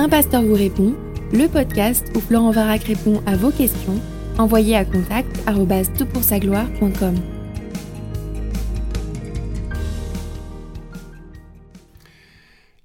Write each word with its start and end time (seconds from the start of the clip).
Un 0.00 0.08
pasteur 0.08 0.42
vous 0.42 0.54
répond, 0.54 0.94
le 1.32 1.48
podcast 1.48 2.06
où 2.14 2.20
Florent 2.20 2.52
Varac 2.52 2.84
répond 2.84 3.20
à 3.26 3.34
vos 3.34 3.50
questions, 3.50 4.00
envoyez 4.38 4.76
à 4.76 4.84
contact 4.84 5.28
gloire.com 5.44 7.16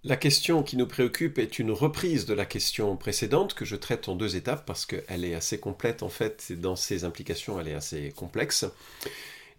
La 0.04 0.15
question 0.15 0.63
qui 0.63 0.76
nous 0.76 0.88
préoccupe 0.88 1.38
est 1.38 1.60
une 1.60 1.70
reprise 1.70 2.26
de 2.26 2.34
la 2.34 2.46
question 2.46 2.97
précédente 2.97 3.54
que 3.54 3.64
je 3.64 3.76
traite 3.76 4.10
en 4.10 4.16
deux 4.16 4.36
étapes 4.36 4.66
parce 4.66 4.88
qu'elle 4.88 5.24
est 5.24 5.36
assez 5.36 5.60
complète 5.60 6.02
en 6.02 6.10
fait, 6.10 6.52
dans 6.60 6.76
ses 6.76 7.04
implications 7.04 7.60
elle 7.60 7.68
est 7.68 7.76
assez 7.76 8.12
complexe. 8.16 8.66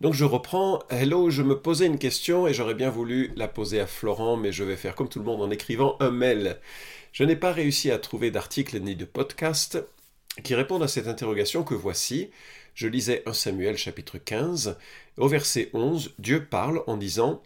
Donc 0.00 0.14
je 0.14 0.25
reprends, 0.25 0.80
hello, 0.91 1.30
je 1.30 1.43
me 1.43 1.57
posais 1.57 1.86
une 1.86 1.98
question 1.98 2.48
et 2.48 2.52
j'aurais 2.52 2.75
bien 2.75 2.91
voulu 2.91 3.30
la 3.36 3.46
poser 3.46 3.79
à 3.79 3.86
Florent, 3.86 4.36
mais 4.36 4.50
je 4.50 4.64
vais 4.64 4.75
faire 4.75 4.96
comme 4.96 5.09
tout 5.09 5.21
le 5.21 5.25
monde 5.25 5.41
en 5.41 5.50
écrivant 5.52 5.96
un 6.00 6.11
mail. 6.11 6.58
Je 7.14 7.23
n'ai 7.23 7.36
pas 7.36 7.53
réussi 7.53 7.93
à 7.93 7.99
trouver 8.00 8.32
d'article 8.32 8.81
ni 8.81 8.96
de 8.96 9.04
podcast 9.04 9.79
qui 10.43 10.57
répondent 10.57 10.82
à 10.82 10.89
cette 10.89 11.07
interrogation 11.07 11.63
que 11.63 11.75
voici. 11.75 12.31
Je 12.75 12.89
lisais 12.89 13.23
1 13.25 13.32
Samuel 13.32 13.77
chapitre 13.77 14.18
15, 14.18 14.77
au 15.18 15.29
verset 15.29 15.71
11, 15.75 16.13
Dieu 16.18 16.45
parle 16.45 16.82
en 16.89 16.96
disant 16.96 17.40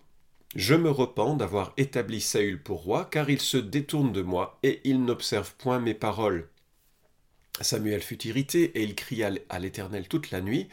je 0.56 0.74
me 0.74 0.90
repens 0.90 1.34
d'avoir 1.34 1.74
établi 1.76 2.22
Saül 2.22 2.62
pour 2.62 2.82
roi, 2.84 3.06
car 3.10 3.28
il 3.28 3.42
se 3.42 3.58
détourne 3.58 4.10
de 4.10 4.22
moi, 4.22 4.58
et 4.62 4.80
il 4.84 5.04
n'observe 5.04 5.52
point 5.58 5.80
mes 5.80 5.92
paroles. 5.92 6.48
Samuel 7.60 8.00
fut 8.00 8.26
irrité, 8.26 8.72
et 8.74 8.82
il 8.82 8.94
cria 8.94 9.30
à 9.50 9.58
l'Éternel 9.58 10.08
toute 10.08 10.30
la 10.30 10.40
nuit. 10.40 10.68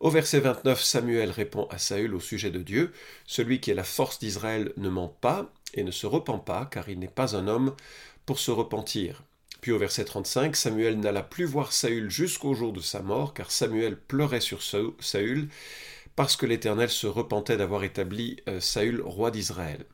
Au 0.00 0.10
verset 0.10 0.40
29, 0.40 0.82
Samuel 0.82 1.30
répond 1.30 1.66
à 1.70 1.78
Saül 1.78 2.14
au 2.14 2.20
sujet 2.20 2.50
de 2.50 2.60
Dieu, 2.60 2.92
Celui 3.24 3.60
qui 3.60 3.70
est 3.70 3.74
la 3.74 3.84
force 3.84 4.18
d'Israël 4.18 4.74
ne 4.76 4.90
ment 4.90 5.08
pas, 5.08 5.50
et 5.72 5.82
ne 5.82 5.90
se 5.90 6.06
repent 6.06 6.44
pas, 6.44 6.66
car 6.66 6.90
il 6.90 6.98
n'est 6.98 7.08
pas 7.08 7.36
un 7.36 7.48
homme 7.48 7.74
pour 8.26 8.38
se 8.38 8.50
repentir. 8.50 9.22
Puis 9.60 9.72
au 9.72 9.78
verset 9.78 10.04
35, 10.04 10.56
Samuel 10.56 11.00
n'alla 11.00 11.22
plus 11.22 11.46
voir 11.46 11.72
Saül 11.72 12.10
jusqu'au 12.10 12.54
jour 12.54 12.72
de 12.72 12.80
sa 12.80 13.00
mort, 13.00 13.32
car 13.32 13.50
Samuel 13.50 13.96
pleurait 13.96 14.40
sur 14.40 14.60
Saül, 14.62 15.48
parce 16.16 16.36
que 16.36 16.46
l'Éternel 16.46 16.90
se 16.90 17.06
repentait 17.06 17.56
d'avoir 17.56 17.82
établi 17.82 18.36
euh, 18.48 18.60
Saül 18.60 19.00
roi 19.00 19.30
d'Israël. 19.30 19.86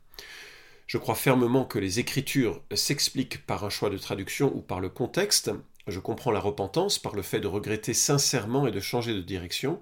Je 0.86 0.98
crois 0.98 1.14
fermement 1.14 1.64
que 1.64 1.78
les 1.78 2.00
Écritures 2.00 2.60
s'expliquent 2.74 3.46
par 3.46 3.64
un 3.64 3.70
choix 3.70 3.90
de 3.90 3.96
traduction 3.96 4.52
ou 4.56 4.60
par 4.60 4.80
le 4.80 4.88
contexte. 4.88 5.52
Je 5.86 6.00
comprends 6.00 6.32
la 6.32 6.40
repentance 6.40 6.98
par 6.98 7.14
le 7.14 7.22
fait 7.22 7.38
de 7.38 7.46
regretter 7.46 7.94
sincèrement 7.94 8.66
et 8.66 8.72
de 8.72 8.80
changer 8.80 9.14
de 9.14 9.20
direction, 9.20 9.78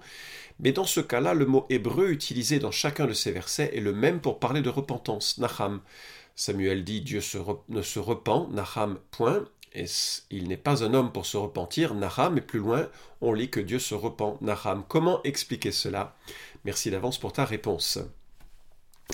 mais 0.59 0.71
dans 0.71 0.85
ce 0.85 0.99
cas-là, 0.99 1.33
le 1.33 1.47
mot 1.47 1.65
hébreu 1.69 2.09
utilisé 2.09 2.59
dans 2.59 2.69
chacun 2.69 3.07
de 3.07 3.13
ces 3.13 3.31
versets 3.31 3.71
est 3.73 3.81
le 3.81 3.93
même 3.93 4.21
pour 4.21 4.39
parler 4.39 4.61
de 4.61 4.69
repentance, 4.69 5.37
Naham. 5.39 5.81
Samuel 6.39 6.85
dit 6.85 7.01
Dieu 7.01 7.19
ne 7.67 7.81
se 7.81 7.99
repent, 7.99 8.47
Naham, 8.51 8.97
point, 9.11 9.43
et 9.73 9.83
il 10.31 10.47
n'est 10.47 10.55
pas 10.55 10.85
un 10.85 10.93
homme 10.93 11.11
pour 11.11 11.25
se 11.25 11.35
repentir, 11.35 11.93
Naham, 11.93 12.37
et 12.37 12.41
plus 12.41 12.59
loin, 12.59 12.87
on 13.19 13.33
lit 13.33 13.49
que 13.49 13.59
Dieu 13.59 13.77
se 13.77 13.93
repent, 13.93 14.37
Naham. 14.39 14.85
Comment 14.87 15.21
expliquer 15.23 15.73
cela? 15.73 16.15
Merci 16.63 16.91
d'avance 16.91 17.17
pour 17.17 17.33
ta 17.33 17.43
réponse. 17.43 17.99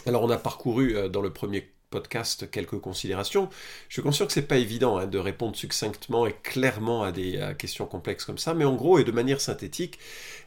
Alors 0.06 0.22
on 0.22 0.30
a 0.30 0.38
parcouru 0.38 0.96
euh, 0.96 1.10
dans 1.10 1.22
le 1.22 1.34
premier 1.34 1.68
podcast 1.90 2.52
quelques 2.52 2.78
considérations. 2.78 3.50
Je 3.90 3.94
suis 3.94 4.04
conscient 4.04 4.28
que 4.28 4.34
c'est 4.34 4.44
pas 4.44 4.58
évident 4.58 5.00
hein, 5.00 5.08
de 5.08 5.18
répondre 5.18 5.56
succinctement 5.56 6.28
et 6.28 6.36
clairement 6.44 7.02
à 7.02 7.12
des 7.12 7.56
questions 7.58 7.88
complexes 7.88 8.26
comme 8.26 8.38
ça, 8.38 8.54
mais 8.54 8.66
en 8.66 8.76
gros 8.76 9.00
et 9.00 9.04
de 9.04 9.12
manière 9.12 9.42
synthétique, 9.42 9.98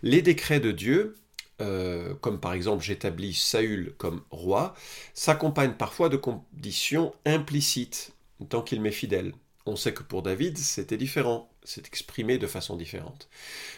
les 0.05 0.23
décrets 0.23 0.61
de 0.61 0.71
Dieu, 0.71 1.17
euh, 1.61 2.15
comme 2.21 2.41
par 2.41 2.53
exemple 2.53 2.85
j'établis 2.85 3.35
Saül 3.35 3.95
comme 3.99 4.23
roi, 4.31 4.75
s'accompagnent 5.15 5.75
parfois 5.75 6.09
de 6.09 6.17
conditions 6.17 7.15
implicites, 7.27 8.13
tant 8.49 8.63
qu'il 8.63 8.81
m'est 8.81 8.91
fidèle. 8.93 9.33
On 9.67 9.77
sait 9.77 9.93
que 9.93 10.03
pour 10.03 10.23
David, 10.23 10.57
c'était 10.57 10.97
différent, 10.97 11.51
c'est 11.63 11.87
exprimé 11.87 12.39
de 12.39 12.47
façon 12.47 12.75
différente. 12.75 13.29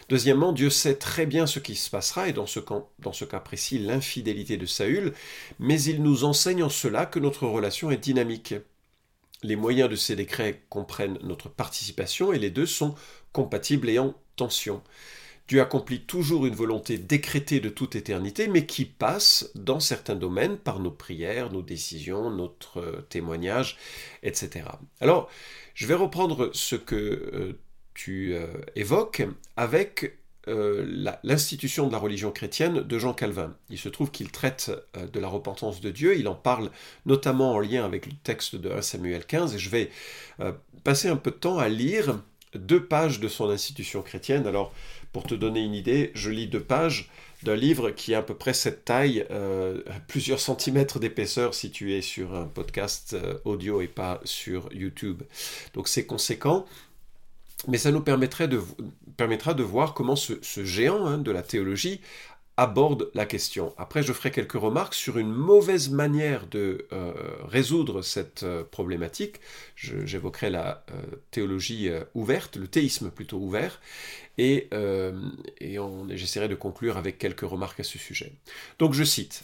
Deuxièmement, 0.07 0.53
Dieu 0.53 0.69
sait 0.69 0.95
très 0.95 1.25
bien 1.25 1.45
ce 1.45 1.59
qui 1.59 1.75
se 1.75 1.89
passera, 1.89 2.29
et 2.29 2.33
dans 2.33 2.45
ce, 2.45 2.61
dans 2.99 3.11
ce 3.11 3.25
cas 3.25 3.41
précis, 3.41 3.77
l'infidélité 3.77 4.55
de 4.55 4.65
Saül, 4.65 5.13
mais 5.59 5.81
il 5.83 6.01
nous 6.01 6.23
enseigne 6.23 6.63
en 6.63 6.69
cela 6.69 7.05
que 7.05 7.19
notre 7.19 7.45
relation 7.45 7.91
est 7.91 7.97
dynamique. 7.97 8.55
Les 9.43 9.57
moyens 9.57 9.89
de 9.89 9.97
ces 9.97 10.15
décrets 10.15 10.63
comprennent 10.69 11.19
notre 11.23 11.49
participation, 11.49 12.31
et 12.31 12.39
les 12.39 12.51
deux 12.51 12.67
sont 12.67 12.95
compatibles 13.33 13.89
et 13.89 13.99
en 13.99 14.13
tension. 14.37 14.81
Dieu 15.47 15.61
accomplit 15.61 16.01
toujours 16.01 16.45
une 16.45 16.55
volonté 16.55 16.97
décrétée 16.97 17.59
de 17.59 17.69
toute 17.69 17.95
éternité, 17.95 18.47
mais 18.47 18.65
qui 18.65 18.85
passe 18.85 19.51
dans 19.55 19.79
certains 19.79 20.15
domaines 20.15 20.57
par 20.57 20.79
nos 20.79 20.91
prières, 20.91 21.51
nos 21.51 21.61
décisions, 21.61 22.29
notre 22.29 22.79
euh, 22.79 23.05
témoignage, 23.09 23.77
etc. 24.23 24.65
Alors, 25.01 25.29
je 25.73 25.85
vais 25.87 25.93
reprendre 25.93 26.51
ce 26.53 26.75
que 26.75 26.95
euh, 26.95 27.59
tu 27.93 28.33
euh, 28.33 28.47
évoques 28.75 29.23
avec 29.57 30.17
l'institution 30.47 31.85
de 31.85 31.91
la 31.91 31.99
religion 31.99 32.31
chrétienne 32.31 32.81
de 32.81 32.97
Jean 32.97 33.13
Calvin. 33.13 33.55
Il 33.69 33.77
se 33.77 33.89
trouve 33.89 34.09
qu'il 34.09 34.31
traite 34.31 34.71
de 35.13 35.19
la 35.19 35.27
repentance 35.27 35.81
de 35.81 35.91
Dieu, 35.91 36.17
il 36.17 36.27
en 36.27 36.33
parle 36.33 36.71
notamment 37.05 37.53
en 37.53 37.59
lien 37.59 37.85
avec 37.85 38.07
le 38.07 38.13
texte 38.23 38.55
de 38.55 38.71
1 38.71 38.81
Samuel 38.81 39.23
15, 39.27 39.53
et 39.53 39.59
je 39.59 39.69
vais 39.69 39.91
passer 40.83 41.09
un 41.09 41.15
peu 41.15 41.29
de 41.29 41.35
temps 41.35 41.59
à 41.59 41.69
lire 41.69 42.19
deux 42.55 42.83
pages 42.83 43.19
de 43.19 43.27
son 43.27 43.49
institution 43.49 44.01
chrétienne. 44.01 44.47
Alors, 44.47 44.73
pour 45.11 45.23
te 45.23 45.35
donner 45.35 45.61
une 45.61 45.73
idée, 45.73 46.11
je 46.15 46.29
lis 46.29 46.47
deux 46.47 46.63
pages 46.63 47.09
d'un 47.43 47.55
livre 47.55 47.91
qui 47.91 48.13
a 48.13 48.19
à 48.19 48.21
peu 48.21 48.35
près 48.35 48.53
cette 48.53 48.85
taille, 48.85 49.25
euh, 49.31 49.81
plusieurs 50.07 50.39
centimètres 50.39 50.99
d'épaisseur 50.99 51.53
si 51.53 51.71
tu 51.71 51.93
es 51.93 52.01
sur 52.01 52.35
un 52.35 52.45
podcast 52.45 53.13
euh, 53.13 53.39
audio 53.45 53.81
et 53.81 53.87
pas 53.87 54.21
sur 54.23 54.71
YouTube. 54.71 55.23
Donc 55.73 55.87
c'est 55.87 56.05
conséquent. 56.05 56.65
Mais 57.67 57.77
ça 57.77 57.91
nous 57.91 58.01
permettrait 58.01 58.47
de, 58.47 58.61
permettra 59.17 59.53
de 59.53 59.61
voir 59.61 59.93
comment 59.93 60.15
ce, 60.15 60.33
géant 60.63 61.05
hein, 61.05 61.19
de 61.19 61.31
la 61.31 61.43
théologie 61.43 62.01
aborde 62.61 63.09
la 63.15 63.25
question. 63.25 63.73
Après, 63.79 64.03
je 64.03 64.13
ferai 64.13 64.29
quelques 64.29 64.51
remarques 64.51 64.93
sur 64.93 65.17
une 65.17 65.31
mauvaise 65.31 65.89
manière 65.89 66.45
de 66.45 66.85
euh, 66.93 67.11
résoudre 67.43 68.03
cette 68.03 68.43
euh, 68.43 68.63
problématique. 68.63 69.37
J'évoquerai 69.75 70.51
la 70.51 70.85
euh, 70.91 71.01
théologie 71.31 71.89
ouverte, 72.13 72.57
le 72.57 72.67
théisme 72.67 73.09
plutôt 73.09 73.37
ouvert, 73.37 73.81
et, 74.37 74.69
et 75.59 75.77
j'essaierai 76.09 76.47
de 76.47 76.55
conclure 76.55 76.97
avec 76.97 77.17
quelques 77.17 77.41
remarques 77.41 77.79
à 77.79 77.83
ce 77.83 77.97
sujet. 77.97 78.33
Donc 78.77 78.93
je 78.93 79.03
cite. 79.03 79.43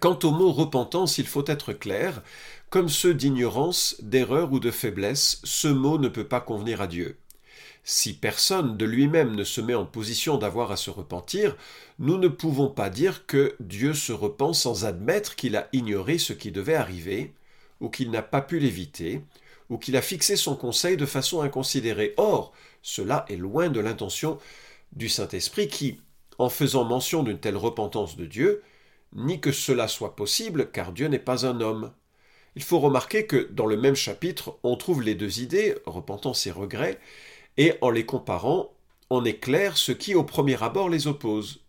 Quant 0.00 0.18
au 0.22 0.30
mot 0.30 0.50
repentance, 0.52 1.18
il 1.18 1.26
faut 1.26 1.44
être 1.46 1.74
clair. 1.74 2.22
Comme 2.70 2.88
ceux 2.88 3.12
d'ignorance, 3.12 3.96
d'erreur 4.00 4.52
ou 4.52 4.58
de 4.58 4.70
faiblesse, 4.70 5.40
ce 5.44 5.68
mot 5.68 5.98
ne 5.98 6.08
peut 6.08 6.26
pas 6.26 6.40
convenir 6.40 6.80
à 6.80 6.86
Dieu. 6.86 7.18
Si 7.86 8.14
personne 8.14 8.78
de 8.78 8.86
lui-même 8.86 9.36
ne 9.36 9.44
se 9.44 9.60
met 9.60 9.74
en 9.74 9.84
position 9.84 10.38
d'avoir 10.38 10.72
à 10.72 10.76
se 10.76 10.88
repentir, 10.88 11.54
nous 11.98 12.16
ne 12.16 12.28
pouvons 12.28 12.68
pas 12.68 12.88
dire 12.88 13.26
que 13.26 13.56
Dieu 13.60 13.92
se 13.92 14.12
repent 14.12 14.54
sans 14.54 14.86
admettre 14.86 15.36
qu'il 15.36 15.54
a 15.54 15.68
ignoré 15.74 16.16
ce 16.16 16.32
qui 16.32 16.50
devait 16.50 16.74
arriver, 16.74 17.34
ou 17.80 17.90
qu'il 17.90 18.10
n'a 18.10 18.22
pas 18.22 18.40
pu 18.40 18.58
l'éviter, 18.58 19.20
ou 19.68 19.76
qu'il 19.76 19.96
a 19.96 20.02
fixé 20.02 20.36
son 20.36 20.56
conseil 20.56 20.96
de 20.96 21.04
façon 21.04 21.42
inconsidérée. 21.42 22.14
Or, 22.16 22.54
cela 22.80 23.26
est 23.28 23.36
loin 23.36 23.68
de 23.68 23.80
l'intention 23.80 24.38
du 24.92 25.10
Saint-Esprit 25.10 25.68
qui, 25.68 26.00
en 26.38 26.48
faisant 26.48 26.84
mention 26.84 27.22
d'une 27.22 27.38
telle 27.38 27.56
repentance 27.58 28.16
de 28.16 28.24
Dieu, 28.24 28.62
ni 29.12 29.40
que 29.40 29.52
cela 29.52 29.88
soit 29.88 30.16
possible, 30.16 30.70
car 30.70 30.92
Dieu 30.92 31.08
n'est 31.08 31.18
pas 31.18 31.44
un 31.44 31.60
homme. 31.60 31.92
Il 32.56 32.62
faut 32.62 32.80
remarquer 32.80 33.26
que 33.26 33.48
dans 33.52 33.66
le 33.66 33.76
même 33.76 33.94
chapitre, 33.94 34.58
on 34.62 34.76
trouve 34.76 35.02
les 35.02 35.14
deux 35.14 35.40
idées, 35.40 35.76
repentance 35.84 36.46
et 36.46 36.50
regret, 36.50 36.98
et 37.56 37.74
en 37.80 37.90
les 37.90 38.06
comparant, 38.06 38.72
on 39.10 39.24
éclaire 39.24 39.76
ce 39.76 39.92
qui 39.92 40.14
au 40.14 40.24
premier 40.24 40.62
abord 40.62 40.88
les 40.88 41.06
oppose. 41.06 41.60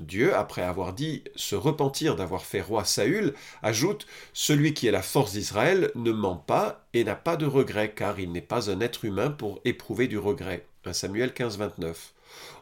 Dieu, 0.00 0.34
après 0.34 0.62
avoir 0.62 0.92
dit 0.92 1.24
se 1.36 1.54
repentir 1.54 2.16
d'avoir 2.16 2.44
fait 2.44 2.60
roi 2.60 2.84
Saül, 2.84 3.34
ajoute 3.62 4.06
Celui 4.34 4.74
qui 4.74 4.86
est 4.86 4.92
la 4.92 5.02
force 5.02 5.32
d'Israël 5.32 5.90
ne 5.94 6.12
ment 6.12 6.36
pas 6.36 6.86
et 6.92 7.02
n'a 7.02 7.16
pas 7.16 7.36
de 7.36 7.46
regret, 7.46 7.92
car 7.94 8.20
il 8.20 8.30
n'est 8.32 8.42
pas 8.42 8.70
un 8.70 8.80
être 8.80 9.04
humain 9.04 9.30
pour 9.30 9.60
éprouver 9.64 10.06
du 10.06 10.18
regret. 10.18 10.66
1 10.84 10.92
Samuel 10.92 11.32
15, 11.32 11.58
29. 11.58 12.12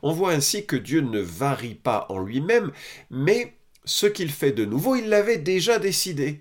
On 0.03 0.13
voit 0.13 0.33
ainsi 0.33 0.65
que 0.67 0.77
Dieu 0.77 1.01
ne 1.01 1.21
varie 1.21 1.75
pas 1.75 2.07
en 2.09 2.21
lui-même, 2.21 2.71
mais 3.11 3.55
ce 3.85 4.07
qu'il 4.07 4.31
fait 4.31 4.53
de 4.53 4.65
nouveau, 4.65 4.95
il 4.95 5.09
l'avait 5.09 5.39
déjà 5.39 5.79
décidé. 5.79 6.41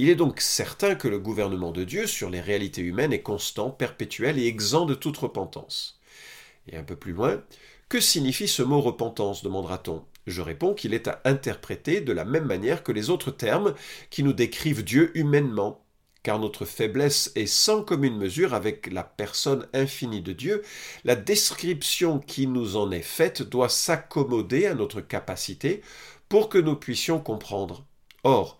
Il 0.00 0.08
est 0.08 0.16
donc 0.16 0.40
certain 0.40 0.94
que 0.94 1.08
le 1.08 1.18
gouvernement 1.18 1.72
de 1.72 1.84
Dieu 1.84 2.06
sur 2.06 2.30
les 2.30 2.40
réalités 2.40 2.80
humaines 2.80 3.12
est 3.12 3.20
constant, 3.20 3.68
perpétuel 3.68 4.38
et 4.38 4.46
exempt 4.46 4.86
de 4.86 4.94
toute 4.94 5.18
repentance. 5.18 6.00
Et 6.68 6.78
un 6.78 6.82
peu 6.82 6.96
plus 6.96 7.12
loin, 7.12 7.42
que 7.90 8.00
signifie 8.00 8.48
ce 8.48 8.62
mot 8.62 8.80
repentance 8.80 9.42
demandera-t-on? 9.42 10.02
Je 10.26 10.40
réponds 10.40 10.72
qu'il 10.72 10.94
est 10.94 11.06
à 11.06 11.20
interpréter 11.26 12.00
de 12.00 12.14
la 12.14 12.24
même 12.24 12.46
manière 12.46 12.82
que 12.82 12.92
les 12.92 13.10
autres 13.10 13.30
termes 13.30 13.74
qui 14.08 14.22
nous 14.22 14.32
décrivent 14.32 14.84
Dieu 14.84 15.10
humainement, 15.18 15.84
car 16.22 16.38
notre 16.38 16.64
faiblesse 16.64 17.30
est 17.34 17.44
sans 17.44 17.82
commune 17.82 18.16
mesure 18.16 18.54
avec 18.54 18.90
la 18.90 19.04
personne 19.04 19.68
infinie 19.74 20.22
de 20.22 20.32
Dieu, 20.32 20.62
la 21.04 21.14
description 21.14 22.20
qui 22.20 22.46
nous 22.46 22.78
en 22.78 22.90
est 22.90 23.02
faite 23.02 23.42
doit 23.42 23.68
s'accommoder 23.68 24.64
à 24.64 24.74
notre 24.74 25.02
capacité 25.02 25.82
pour 26.30 26.48
que 26.48 26.56
nous 26.56 26.76
puissions 26.76 27.20
comprendre. 27.20 27.84
Or, 28.24 28.59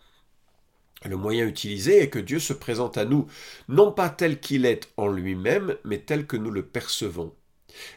Le 1.04 1.16
moyen 1.16 1.46
utilisé 1.46 2.02
est 2.02 2.10
que 2.10 2.18
Dieu 2.18 2.38
se 2.38 2.52
présente 2.52 2.98
à 2.98 3.06
nous, 3.06 3.26
non 3.68 3.90
pas 3.90 4.10
tel 4.10 4.38
qu'il 4.38 4.66
est 4.66 4.88
en 4.98 5.08
lui-même, 5.08 5.76
mais 5.84 5.98
tel 5.98 6.26
que 6.26 6.36
nous 6.36 6.50
le 6.50 6.62
percevons. 6.62 7.34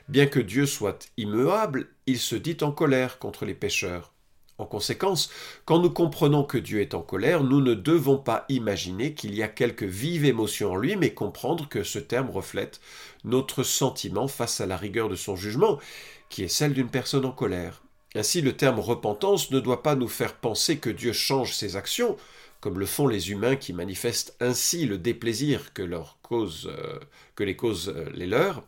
Bien 0.08 0.26
que 0.28 0.40
Dieu 0.40 0.66
soit 0.66 1.10
immuable, 1.18 1.88
il 2.06 2.20
se 2.20 2.36
dit 2.36 2.58
en 2.62 2.72
colère 2.72 3.20
contre 3.20 3.46
les 3.46 3.56
pécheurs. 3.56 4.14
En 4.60 4.66
conséquence, 4.66 5.30
quand 5.66 5.80
nous 5.80 5.90
comprenons 5.90 6.44
que 6.44 6.60
Dieu 6.60 6.80
est 6.80 6.94
en 6.94 7.02
colère, 7.02 7.44
nous 7.44 7.60
ne 7.60 7.74
devons 7.74 8.18
pas 8.18 8.46
imaginer 8.50 9.14
qu'il 9.14 9.36
y 9.36 9.42
a 9.42 9.48
quelque 9.48 9.84
vive 9.84 10.26
émotion 10.26 10.72
en 10.72 10.76
lui, 10.76 10.96
mais 10.96 11.14
comprendre 11.14 11.68
que 11.68 11.84
ce 11.84 12.00
terme 12.00 12.30
reflète 12.30 12.80
notre 13.24 13.64
sentiment 13.64 14.28
face 14.28 14.62
à 14.62 14.68
la 14.68 14.78
rigueur 14.78 15.10
de 15.10 15.16
son 15.16 15.36
jugement, 15.36 15.80
qui 16.30 16.44
est 16.44 16.48
celle 16.48 16.74
d'une 16.74 16.90
personne 16.90 17.26
en 17.26 17.32
colère. 17.32 17.84
Ainsi, 18.16 18.42
le 18.42 18.56
terme 18.56 18.80
repentance 18.80 19.50
ne 19.50 19.60
doit 19.60 19.82
pas 19.82 19.96
nous 19.96 20.08
faire 20.08 20.36
penser 20.36 20.78
que 20.78 20.92
Dieu 20.92 21.14
change 21.14 21.56
ses 21.56 21.76
actions, 21.76 22.16
comme 22.64 22.80
le 22.80 22.86
font 22.86 23.08
les 23.08 23.30
humains 23.30 23.58
qui 23.58 23.74
manifestent 23.74 24.38
ainsi 24.40 24.86
le 24.86 24.98
déplaisir 24.98 25.74
que, 25.74 25.82
euh, 25.82 27.00
que 27.36 27.44
les 27.44 27.58
causent 27.58 27.90
euh, 27.94 28.10
les 28.14 28.26
leurs. 28.26 28.64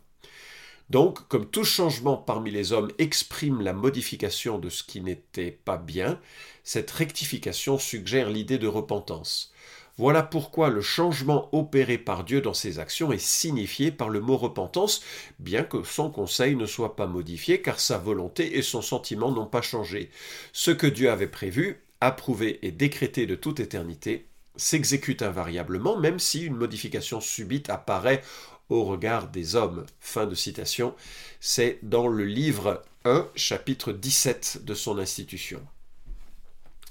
Donc, 0.89 1.25
comme 1.29 1.49
tout 1.49 1.63
changement 1.63 2.17
parmi 2.17 2.51
les 2.51 2.73
hommes 2.73 2.91
exprime 2.97 3.61
la 3.61 3.71
modification 3.71 4.59
de 4.59 4.67
ce 4.67 4.83
qui 4.83 4.99
n'était 4.99 5.51
pas 5.63 5.77
bien, 5.77 6.19
cette 6.65 6.91
rectification 6.91 7.79
suggère 7.79 8.29
l'idée 8.29 8.57
de 8.57 8.67
repentance. 8.67 9.53
Voilà 9.97 10.23
pourquoi 10.23 10.69
le 10.69 10.81
changement 10.81 11.47
opéré 11.53 11.97
par 11.97 12.25
Dieu 12.25 12.41
dans 12.41 12.53
ses 12.53 12.79
actions 12.79 13.13
est 13.13 13.17
signifié 13.17 13.91
par 13.91 14.09
le 14.09 14.19
mot 14.19 14.35
repentance, 14.35 15.01
bien 15.39 15.63
que 15.63 15.83
son 15.83 16.11
conseil 16.11 16.57
ne 16.57 16.65
soit 16.65 16.97
pas 16.97 17.07
modifié, 17.07 17.61
car 17.61 17.79
sa 17.79 17.97
volonté 17.97 18.57
et 18.57 18.61
son 18.61 18.81
sentiment 18.81 19.31
n'ont 19.31 19.45
pas 19.45 19.61
changé. 19.61 20.09
Ce 20.51 20.71
que 20.71 20.85
Dieu 20.85 21.09
avait 21.09 21.27
prévu, 21.27 21.84
approuvé 22.01 22.59
et 22.65 22.71
décrété 22.71 23.25
de 23.25 23.35
toute 23.35 23.59
éternité, 23.59 24.27
s'exécute 24.55 25.21
invariablement, 25.21 25.97
même 25.97 26.19
si 26.19 26.43
une 26.43 26.55
modification 26.55 27.21
subite 27.21 27.69
apparaît 27.69 28.23
au 28.69 28.83
regard 28.83 29.27
des 29.27 29.55
hommes. 29.55 29.85
Fin 29.99 30.25
de 30.25 30.35
citation. 30.35 30.95
C'est 31.39 31.79
dans 31.83 32.07
le 32.07 32.25
livre 32.25 32.83
1, 33.03 33.27
chapitre 33.35 33.91
17 33.91 34.61
de 34.63 34.73
son 34.73 34.97
institution. 34.97 35.61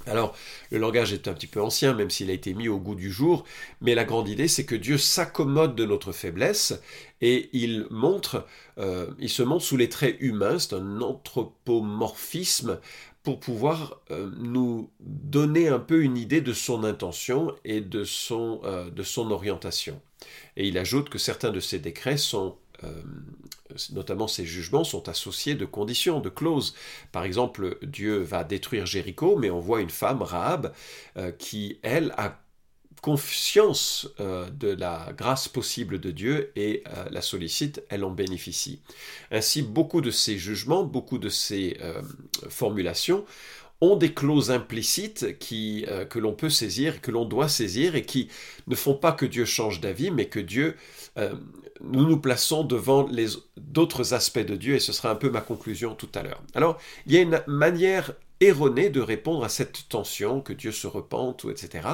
Alors, 0.06 0.36
le 0.70 0.78
langage 0.78 1.14
est 1.14 1.28
un 1.28 1.32
petit 1.32 1.46
peu 1.46 1.62
ancien, 1.62 1.94
même 1.94 2.10
s'il 2.10 2.28
a 2.28 2.34
été 2.34 2.52
mis 2.52 2.68
au 2.68 2.78
goût 2.78 2.94
du 2.94 3.10
jour, 3.10 3.44
mais 3.80 3.94
la 3.94 4.04
grande 4.04 4.28
idée, 4.28 4.48
c'est 4.48 4.66
que 4.66 4.74
Dieu 4.74 4.98
s'accommode 4.98 5.74
de 5.74 5.86
notre 5.86 6.12
faiblesse 6.12 6.78
et 7.22 7.48
il 7.54 7.86
montre, 7.90 8.46
euh, 8.76 9.06
il 9.18 9.30
se 9.30 9.42
montre 9.42 9.64
sous 9.64 9.78
les 9.78 9.88
traits 9.88 10.16
humains, 10.20 10.58
c'est 10.58 10.74
un 10.74 11.00
anthropomorphisme 11.00 12.80
pour 13.24 13.40
pouvoir 13.40 14.00
euh, 14.10 14.30
nous 14.36 14.90
donner 15.00 15.68
un 15.68 15.78
peu 15.78 16.02
une 16.02 16.18
idée 16.18 16.42
de 16.42 16.52
son 16.52 16.84
intention 16.84 17.52
et 17.64 17.80
de 17.80 18.04
son, 18.04 18.60
euh, 18.64 18.90
de 18.90 19.02
son 19.02 19.30
orientation. 19.30 20.00
Et 20.56 20.68
il 20.68 20.78
ajoute 20.78 21.08
que 21.08 21.18
certains 21.18 21.50
de 21.50 21.58
ces 21.58 21.78
décrets 21.78 22.18
sont 22.18 22.56
euh, 22.84 23.02
notamment 23.92 24.28
ces 24.28 24.44
jugements 24.44 24.84
sont 24.84 25.08
associés 25.08 25.54
de 25.54 25.64
conditions, 25.64 26.20
de 26.20 26.28
clauses. 26.28 26.74
Par 27.12 27.24
exemple, 27.24 27.78
Dieu 27.82 28.18
va 28.18 28.44
détruire 28.44 28.84
Jéricho, 28.84 29.36
mais 29.36 29.50
on 29.50 29.58
voit 29.58 29.80
une 29.80 29.90
femme, 29.90 30.22
Rahab, 30.22 30.72
qui, 31.38 31.78
elle, 31.82 32.12
a 32.16 32.44
conscience 33.04 34.08
euh, 34.18 34.48
de 34.48 34.68
la 34.68 35.12
grâce 35.14 35.46
possible 35.46 36.00
de 36.00 36.10
Dieu 36.10 36.52
et 36.56 36.82
la 37.10 37.20
sollicite, 37.20 37.82
elle 37.90 38.02
en 38.02 38.10
bénéficie. 38.10 38.80
Ainsi, 39.30 39.60
beaucoup 39.60 40.00
de 40.00 40.10
ces 40.10 40.38
jugements, 40.38 40.84
beaucoup 40.84 41.18
de 41.18 41.28
ces 41.28 41.76
formulations 42.48 43.26
ont 43.82 43.96
des 43.96 44.14
clauses 44.14 44.50
implicites 44.50 45.38
qui, 45.38 45.84
que 46.08 46.18
l'on 46.18 46.32
peut 46.32 46.48
saisir, 46.48 47.02
que 47.02 47.10
l'on 47.10 47.26
doit 47.26 47.48
saisir 47.48 47.94
et 47.94 48.06
qui 48.06 48.28
ne 48.68 48.74
font 48.74 48.94
pas 48.94 49.12
que 49.12 49.26
Dieu 49.26 49.44
change 49.44 49.82
d'avis, 49.82 50.10
mais 50.10 50.26
que 50.26 50.40
Dieu 50.40 50.76
nous 51.82 52.06
nous 52.06 52.18
plaçons 52.18 52.64
devant 52.64 53.06
les 53.08 53.26
d'autres 53.56 54.14
aspects 54.14 54.38
de 54.38 54.56
Dieu, 54.56 54.74
et 54.76 54.80
ce 54.80 54.92
sera 54.92 55.10
un 55.10 55.16
peu 55.16 55.28
ma 55.28 55.40
conclusion 55.40 55.94
tout 55.94 56.08
à 56.14 56.22
l'heure. 56.22 56.42
Alors, 56.54 56.78
il 57.06 57.12
y 57.12 57.18
a 57.18 57.20
une 57.20 57.42
manière 57.46 58.12
erronée 58.44 58.91
de 58.91 59.00
répondre 59.00 59.44
à 59.44 59.49
cette 59.49 59.88
tension, 59.88 60.41
que 60.41 60.52
Dieu 60.52 60.73
se 60.73 60.87
repente, 60.87 61.44
ou 61.44 61.50
etc., 61.50 61.88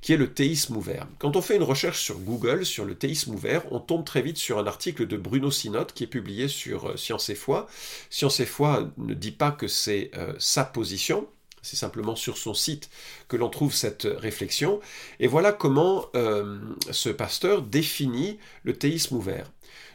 qui 0.00 0.12
est 0.12 0.16
le 0.16 0.32
théisme 0.32 0.76
ouvert. 0.76 1.06
Quand 1.18 1.36
on 1.36 1.42
fait 1.42 1.56
une 1.56 1.62
recherche 1.62 2.02
sur 2.02 2.18
Google 2.18 2.64
sur 2.64 2.84
le 2.84 2.94
théisme 2.94 3.34
ouvert, 3.34 3.64
on 3.70 3.80
tombe 3.80 4.04
très 4.04 4.22
vite 4.22 4.38
sur 4.38 4.58
un 4.58 4.66
article 4.66 5.06
de 5.06 5.16
Bruno 5.16 5.50
Sinotte 5.50 5.92
qui 5.92 6.04
est 6.04 6.08
publié 6.08 6.48
sur 6.48 6.90
euh, 6.90 6.96
Science 6.96 7.28
et 7.30 7.34
Foi. 7.34 7.66
Science 8.10 8.40
et 8.40 8.46
Foi 8.46 8.90
ne 8.98 9.14
dit 9.14 9.32
pas 9.32 9.50
que 9.50 9.68
c'est 9.68 10.10
euh, 10.16 10.32
sa 10.38 10.64
position, 10.64 11.26
c'est 11.62 11.76
simplement 11.76 12.16
sur 12.16 12.38
son 12.38 12.54
site 12.54 12.90
que 13.28 13.36
l'on 13.36 13.50
trouve 13.50 13.74
cette 13.74 14.04
réflexion. 14.04 14.80
Et 15.18 15.26
voilà 15.26 15.52
comment 15.52 16.06
euh, 16.14 16.58
ce 16.90 17.10
pasteur 17.10 17.62
définit 17.62 18.38
le 18.64 18.74
théisme 18.74 19.16
ouvert. 19.16 19.50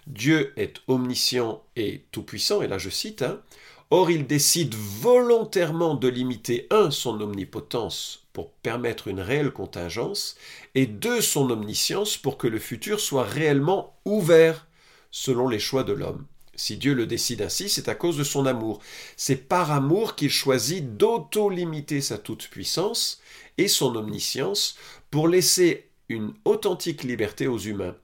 Dieu 0.08 0.54
est 0.56 0.82
omniscient 0.88 1.64
et 1.76 2.04
tout-puissant, 2.12 2.62
et 2.62 2.68
là 2.68 2.78
je 2.78 2.90
cite, 2.90 3.24
hein, 3.24 3.42
Or 3.92 4.10
il 4.10 4.26
décide 4.26 4.74
volontairement 4.74 5.96
de 5.96 6.08
limiter, 6.08 6.68
un, 6.72 6.90
son 6.92 7.22
omnipotence 7.22 8.26
pour 8.34 8.52
permettre 8.52 9.08
une 9.08 9.22
réelle 9.22 9.52
contingence, 9.52 10.36
et 10.74 10.88
deux, 10.88 11.22
son 11.22 11.50
omniscience 11.52 12.18
pour 12.18 12.38
que 12.38 12.48
le 12.48 12.60
futur 12.60 13.00
soit 13.00 13.24
réellement 13.24 13.96
ouvert 14.04 14.68
selon 15.12 15.48
les 15.48 15.60
choix 15.60 15.84
de 15.84 15.94
l'homme. 15.94 16.26
Si 16.56 16.78
Dieu 16.78 16.94
le 16.94 17.06
décide 17.06 17.42
ainsi, 17.42 17.70
c'est 17.70 17.90
à 17.90 17.96
cause 17.96 18.18
de 18.18 18.24
son 18.24 18.46
amour. 18.46 18.82
C'est 19.18 19.48
par 19.48 19.72
amour 19.72 20.16
qu'il 20.16 20.30
choisit 20.30 20.98
d'auto-limiter 20.98 22.02
sa 22.02 22.18
toute-puissance 22.18 23.22
et 23.58 23.68
son 23.68 23.96
omniscience 23.96 24.78
pour 25.12 25.28
laisser 25.28 25.90
une 26.10 26.34
authentique 26.46 27.04
liberté 27.04 27.48
aux 27.48 27.60
humains. 27.60 27.96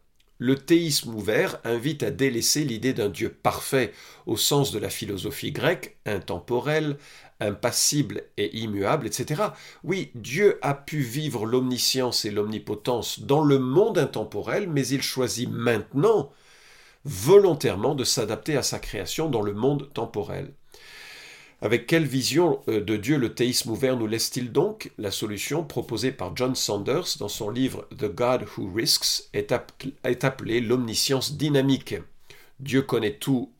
Le 0.43 0.55
théisme 0.55 1.13
ouvert 1.13 1.59
invite 1.65 2.01
à 2.01 2.09
délaisser 2.09 2.63
l'idée 2.63 2.93
d'un 2.93 3.09
Dieu 3.09 3.29
parfait 3.29 3.93
au 4.25 4.37
sens 4.37 4.71
de 4.71 4.79
la 4.79 4.89
philosophie 4.89 5.51
grecque, 5.51 5.97
intemporel, 6.07 6.97
impassible 7.39 8.23
et 8.37 8.57
immuable, 8.57 9.05
etc. 9.05 9.43
Oui, 9.83 10.09
Dieu 10.15 10.57
a 10.63 10.73
pu 10.73 11.01
vivre 11.01 11.45
l'omniscience 11.45 12.25
et 12.25 12.31
l'omnipotence 12.31 13.19
dans 13.19 13.43
le 13.43 13.59
monde 13.59 13.99
intemporel, 13.99 14.67
mais 14.67 14.87
il 14.87 15.03
choisit 15.03 15.47
maintenant 15.47 16.31
volontairement 17.05 17.93
de 17.93 18.03
s'adapter 18.03 18.57
à 18.57 18.63
sa 18.63 18.79
création 18.79 19.29
dans 19.29 19.43
le 19.43 19.53
monde 19.53 19.93
temporel. 19.93 20.55
Avec 21.63 21.85
quelle 21.85 22.05
vision 22.05 22.59
euh, 22.67 22.81
de 22.81 22.97
Dieu 22.97 23.17
le 23.17 23.35
théisme 23.35 23.69
ouvert 23.69 23.95
nous 23.95 24.07
laisse-t-il 24.07 24.51
donc 24.51 24.91
La 24.97 25.11
solution 25.11 25.63
proposée 25.63 26.11
par 26.11 26.35
John 26.35 26.55
Sanders 26.55 27.17
dans 27.19 27.27
son 27.27 27.51
livre 27.51 27.87
The 27.95 28.07
God 28.07 28.45
Who 28.57 28.71
Risks 28.73 29.29
est, 29.33 29.51
appelée 30.23 30.59
l'omniscience 30.59 31.37
dynamique. 31.37 31.95
Dieu 32.59 32.81
connaît 32.81 33.17
tout 33.17 33.51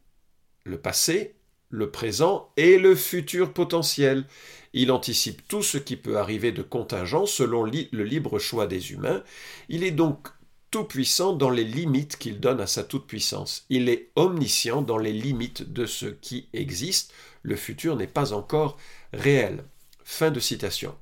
le 0.63 0.79
passé, 0.79 1.35
le 1.69 1.91
présent 1.91 2.49
et 2.57 2.79
le 2.79 2.95
futur 2.95 3.53
potentiel. 3.53 4.25
Il 4.73 4.91
anticipe 4.91 5.47
tout 5.47 5.61
ce 5.61 5.77
qui 5.77 5.95
peut 5.95 6.17
arriver 6.17 6.51
de 6.51 6.63
contingent 6.63 7.27
selon 7.27 7.63
le 7.63 8.03
libre 8.03 8.39
choix 8.39 8.65
des 8.65 8.93
humains. 8.93 9.23
Il 9.69 9.83
est 9.83 9.91
donc 9.91 10.27
tout-puissant 10.71 11.33
dans 11.33 11.49
les 11.49 11.65
limites 11.65 12.17
qu'il 12.17 12.39
donne 12.39 12.61
à 12.61 12.67
sa 12.67 12.83
toute-puissance. 12.83 13.65
Il 13.69 13.89
est 13.89 14.09
omniscient 14.15 14.81
dans 14.81 14.97
les 14.97 15.13
limites 15.13 15.71
de 15.71 15.85
ce 15.85 16.05
qui 16.05 16.47
existe. 16.53 17.13
Le 17.43 17.57
futur 17.57 17.97
n'est 17.97 18.07
pas 18.07 18.33
encore 18.33 18.77
réel. 19.13 19.65
Fin 20.03 20.31
de 20.31 20.39
citation. 20.39 20.95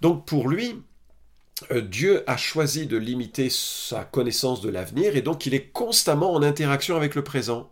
Donc 0.00 0.26
pour 0.26 0.48
lui, 0.48 0.82
euh, 1.70 1.82
Dieu 1.82 2.24
a 2.26 2.36
choisi 2.36 2.86
de 2.86 2.96
limiter 2.96 3.48
sa 3.50 4.04
connaissance 4.04 4.62
de 4.62 4.70
l'avenir 4.70 5.14
et 5.16 5.22
donc 5.22 5.44
il 5.44 5.54
est 5.54 5.68
constamment 5.68 6.32
en 6.32 6.42
interaction 6.42 6.96
avec 6.96 7.14
le 7.14 7.22
présent. 7.22 7.70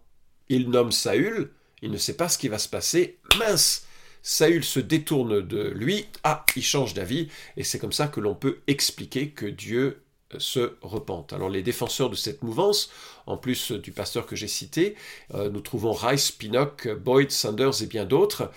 Il 0.50 0.70
nomme 0.70 0.92
Saül, 0.92 1.50
il 1.80 1.90
ne 1.90 1.96
sait 1.96 2.16
pas 2.16 2.28
ce 2.28 2.38
qui 2.38 2.48
va 2.48 2.58
se 2.58 2.68
passer, 2.68 3.18
mince 3.38 3.86
Saül 4.22 4.64
se 4.64 4.80
détourne 4.80 5.40
de 5.40 5.68
lui, 5.68 6.06
ah, 6.24 6.44
il 6.56 6.62
change 6.62 6.92
d'avis, 6.92 7.28
et 7.56 7.64
c'est 7.64 7.78
comme 7.78 7.92
ça 7.92 8.08
que 8.08 8.20
l'on 8.20 8.34
peut 8.34 8.58
expliquer 8.66 9.30
que 9.30 9.46
Dieu 9.46 10.02
se 10.36 10.74
repentent. 10.82 11.32
Alors 11.32 11.48
les 11.48 11.62
défenseurs 11.62 12.10
de 12.10 12.14
cette 12.14 12.42
mouvance, 12.42 12.90
en 13.26 13.38
plus 13.38 13.72
du 13.72 13.92
pasteur 13.92 14.26
que 14.26 14.36
j'ai 14.36 14.48
cité, 14.48 14.94
euh, 15.34 15.48
nous 15.48 15.60
trouvons 15.60 15.92
Rice, 15.92 16.30
Pinnock, 16.30 16.88
Boyd, 16.88 17.30
Sanders 17.30 17.82
et 17.82 17.86
bien 17.86 18.04
d'autres. 18.04 18.50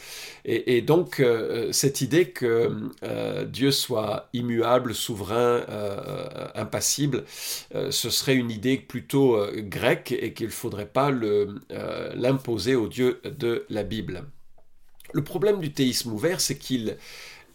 Et, 0.43 0.81
donc 0.81 1.19
euh, 1.19 1.71
cette 1.71 2.01
idée 2.01 2.29
que 2.29 2.89
euh, 3.03 3.45
Dieu 3.45 3.71
soit 3.71 4.29
immuable, 4.33 4.93
souverain, 4.93 5.61
impassible, 6.55 7.23
ce 7.73 8.09
serait 8.09 8.35
une 8.35 8.51
idée 8.51 8.77
plutôt 8.77 9.37
grecque 9.55 10.11
et 10.11 10.33
qu'il 10.33 10.47
ne 10.47 10.51
faudrait 10.51 10.87
pas 10.87 11.11
l'imposer 12.15 12.75
au 12.75 12.87
Dieu 12.87 13.21
de 13.23 13.65
la 13.69 13.83
Bible. 13.83 14.25
Le 15.13 15.23
problème 15.23 15.59
du 15.59 15.71
théisme 15.71 16.11
ouvert, 16.11 16.41
c'est 16.41 16.57
qu'il 16.57 16.97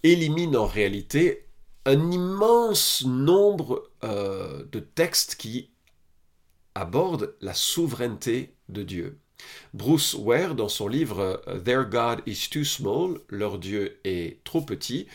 élimine 0.02 0.56
en 0.56 0.66
réalité 0.66 1.45
un 1.86 2.10
immense 2.10 3.04
nombre 3.06 3.90
euh, 4.04 4.64
de 4.72 4.80
textes 4.80 5.36
qui 5.36 5.70
abordent 6.74 7.34
la 7.40 7.54
souveraineté 7.54 8.54
de 8.68 8.82
Dieu. 8.82 9.20
Bruce 9.72 10.14
Ware, 10.14 10.54
dans 10.54 10.68
son 10.68 10.88
livre 10.88 11.42
Their 11.64 11.84
God 11.84 12.22
is 12.26 12.48
too 12.50 12.64
small, 12.64 13.20
leur 13.28 13.58
Dieu 13.58 14.00
est 14.04 14.42
trop 14.44 14.62
petit, 14.62 15.06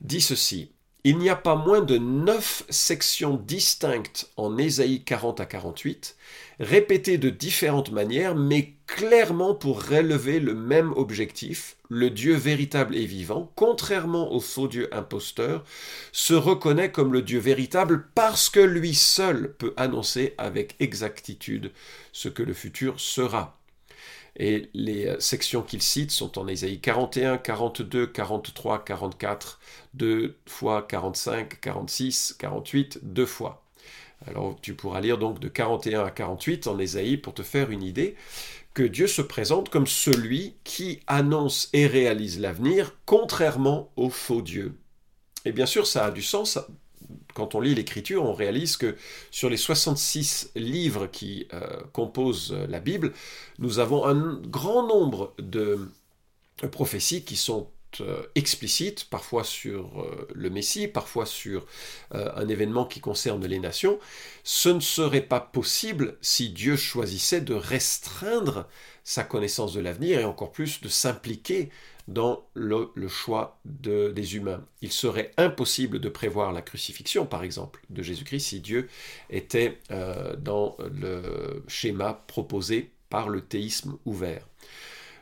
dit 0.00 0.20
ceci. 0.20 0.72
Il 1.08 1.18
n'y 1.18 1.30
a 1.30 1.36
pas 1.36 1.54
moins 1.54 1.82
de 1.82 1.98
neuf 1.98 2.64
sections 2.68 3.36
distinctes 3.36 4.28
en 4.36 4.58
Ésaïe 4.58 5.04
40 5.04 5.38
à 5.38 5.46
48, 5.46 6.16
répétées 6.58 7.16
de 7.16 7.30
différentes 7.30 7.92
manières, 7.92 8.34
mais 8.34 8.74
clairement 8.88 9.54
pour 9.54 9.86
relever 9.86 10.40
le 10.40 10.52
même 10.52 10.92
objectif, 10.96 11.76
le 11.88 12.10
Dieu 12.10 12.34
véritable 12.34 12.96
et 12.96 13.06
vivant, 13.06 13.52
contrairement 13.54 14.32
au 14.32 14.40
faux 14.40 14.66
Dieu 14.66 14.92
imposteur, 14.92 15.62
se 16.10 16.34
reconnaît 16.34 16.90
comme 16.90 17.12
le 17.12 17.22
Dieu 17.22 17.38
véritable 17.38 18.08
parce 18.16 18.50
que 18.50 18.58
lui 18.58 18.96
seul 18.96 19.54
peut 19.58 19.74
annoncer 19.76 20.34
avec 20.38 20.74
exactitude 20.80 21.70
ce 22.10 22.28
que 22.28 22.42
le 22.42 22.52
futur 22.52 22.98
sera. 22.98 23.55
Et 24.38 24.68
les 24.74 25.06
euh, 25.06 25.20
sections 25.20 25.62
qu'il 25.62 25.82
cite 25.82 26.10
sont 26.10 26.38
en 26.38 26.46
Ésaïe 26.46 26.80
41, 26.80 27.38
42, 27.38 28.06
43, 28.06 28.84
44, 28.84 29.60
2 29.94 30.36
fois 30.46 30.82
45, 30.82 31.60
46, 31.60 32.36
48, 32.38 33.00
deux 33.02 33.26
fois. 33.26 33.64
Alors 34.26 34.56
tu 34.60 34.74
pourras 34.74 35.00
lire 35.00 35.18
donc 35.18 35.40
de 35.40 35.48
41 35.48 36.04
à 36.04 36.10
48 36.10 36.66
en 36.66 36.78
Ésaïe 36.78 37.16
pour 37.16 37.34
te 37.34 37.42
faire 37.42 37.70
une 37.70 37.82
idée 37.82 38.16
que 38.74 38.82
Dieu 38.82 39.06
se 39.06 39.22
présente 39.22 39.70
comme 39.70 39.86
celui 39.86 40.56
qui 40.64 41.00
annonce 41.06 41.70
et 41.72 41.86
réalise 41.86 42.40
l'avenir, 42.40 42.92
contrairement 43.06 43.90
au 43.96 44.10
faux 44.10 44.42
Dieu. 44.42 44.78
Et 45.46 45.52
bien 45.52 45.64
sûr, 45.64 45.86
ça 45.86 46.06
a 46.06 46.10
du 46.10 46.22
sens 46.22 46.58
quand 47.36 47.54
on 47.54 47.60
lit 47.60 47.74
l'Écriture, 47.74 48.24
on 48.24 48.32
réalise 48.32 48.78
que 48.78 48.96
sur 49.30 49.50
les 49.50 49.58
66 49.58 50.52
livres 50.56 51.06
qui 51.06 51.46
euh, 51.52 51.80
composent 51.92 52.56
la 52.70 52.80
Bible, 52.80 53.12
nous 53.58 53.78
avons 53.78 54.06
un 54.06 54.40
grand 54.46 54.86
nombre 54.86 55.34
de 55.38 55.78
prophéties 56.72 57.24
qui 57.24 57.36
sont 57.36 57.68
euh, 58.00 58.22
explicites, 58.36 59.04
parfois 59.10 59.44
sur 59.44 60.00
euh, 60.00 60.26
le 60.34 60.48
Messie, 60.48 60.88
parfois 60.88 61.26
sur 61.26 61.66
un 62.12 62.48
événement 62.48 62.86
qui 62.86 63.00
concerne 63.00 63.44
les 63.44 63.58
nations. 63.58 63.98
Ce 64.42 64.70
ne 64.70 64.80
serait 64.80 65.20
pas 65.20 65.40
possible 65.40 66.16
si 66.22 66.48
Dieu 66.48 66.76
choisissait 66.76 67.42
de 67.42 67.52
restreindre 67.54 68.66
sa 69.04 69.24
connaissance 69.24 69.74
de 69.74 69.80
l'avenir 69.80 70.20
et 70.20 70.24
encore 70.24 70.52
plus 70.52 70.80
de 70.80 70.88
s'impliquer 70.88 71.68
dans 72.08 72.46
le, 72.54 72.90
choix 73.08 73.58
des 73.64 74.36
humains. 74.36 74.64
Il 74.80 74.92
serait 74.92 75.32
impossible 75.36 75.98
de 75.98 76.08
prévoir 76.08 76.52
la 76.52 76.62
crucifixion, 76.62 77.26
par 77.26 77.42
exemple, 77.42 77.82
de 77.90 78.02
Jésus-Christ 78.02 78.40
si 78.40 78.60
Dieu 78.60 78.88
était 79.30 79.78
euh, 79.90 80.36
dans 80.36 80.76
le 80.78 81.64
schéma 81.66 82.24
proposé 82.26 82.90
par 83.10 83.28
le 83.28 83.40
théisme 83.40 83.96
ouvert. 84.04 84.46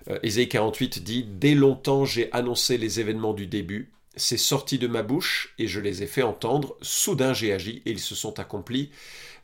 Euh, 0.08 0.18
Ésaïe 0.22 0.48
48 0.48 1.02
dit 1.02 1.24
Dès 1.24 1.54
longtemps 1.54 2.04
j'ai 2.04 2.30
annoncé 2.32 2.76
les 2.76 3.00
événements 3.00 3.32
du 3.32 3.46
début, 3.46 3.90
c'est 4.16 4.36
sorti 4.36 4.78
de 4.78 4.86
ma 4.86 5.02
bouche 5.02 5.54
et 5.58 5.66
je 5.66 5.80
les 5.80 6.02
ai 6.02 6.06
fait 6.06 6.22
entendre. 6.22 6.76
Soudain 6.82 7.32
j'ai 7.32 7.52
agi 7.52 7.82
et 7.84 7.90
ils 7.90 8.00
se 8.00 8.14
sont 8.14 8.38
accomplis. 8.38 8.90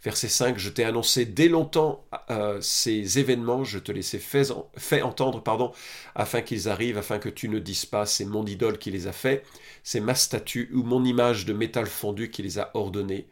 Verset 0.03 0.29
5, 0.29 0.59
je 0.59 0.71
t'ai 0.71 0.85
annoncé 0.85 1.27
dès 1.27 1.49
longtemps 1.49 2.07
euh, 2.31 2.59
ces 2.62 3.19
événements, 3.19 3.65
je 3.65 3.79
te 3.79 3.93
les 3.93 4.17
ai 4.17 4.19
fait, 4.19 5.03
entendre, 5.03 5.43
pardon, 5.43 5.73
afin 6.15 6.41
qu'ils 6.41 6.71
arrivent, 6.71 6.97
afin 6.97 7.19
que 7.19 7.29
tu 7.29 7.50
ne 7.50 7.59
dises 7.59 7.85
pas, 7.85 8.07
c'est 8.07 8.25
mon 8.25 8.47
idole 8.47 8.79
qui 8.79 8.91
les 8.91 9.07
a 9.09 9.12
faits, 9.12 9.45
c'est 9.85 10.00
ma 10.00 10.15
statue 10.15 10.71
ou 10.73 10.85
mon 10.85 11.05
image 11.05 11.45
de 11.45 11.53
métal 11.53 11.87
fondu 11.87 12.31
qui 12.31 12.43
les 12.43 12.59
a 12.59 12.71
ordonnés. 12.73 13.29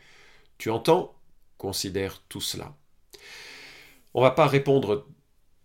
Tu 0.59 0.71
entends? 0.71 1.14
Considère 1.57 2.23
tout 2.28 2.42
cela. 2.42 2.76
On 4.12 4.21
ne 4.21 4.26
va 4.26 4.30
pas 4.33 4.47
répondre 4.47 5.07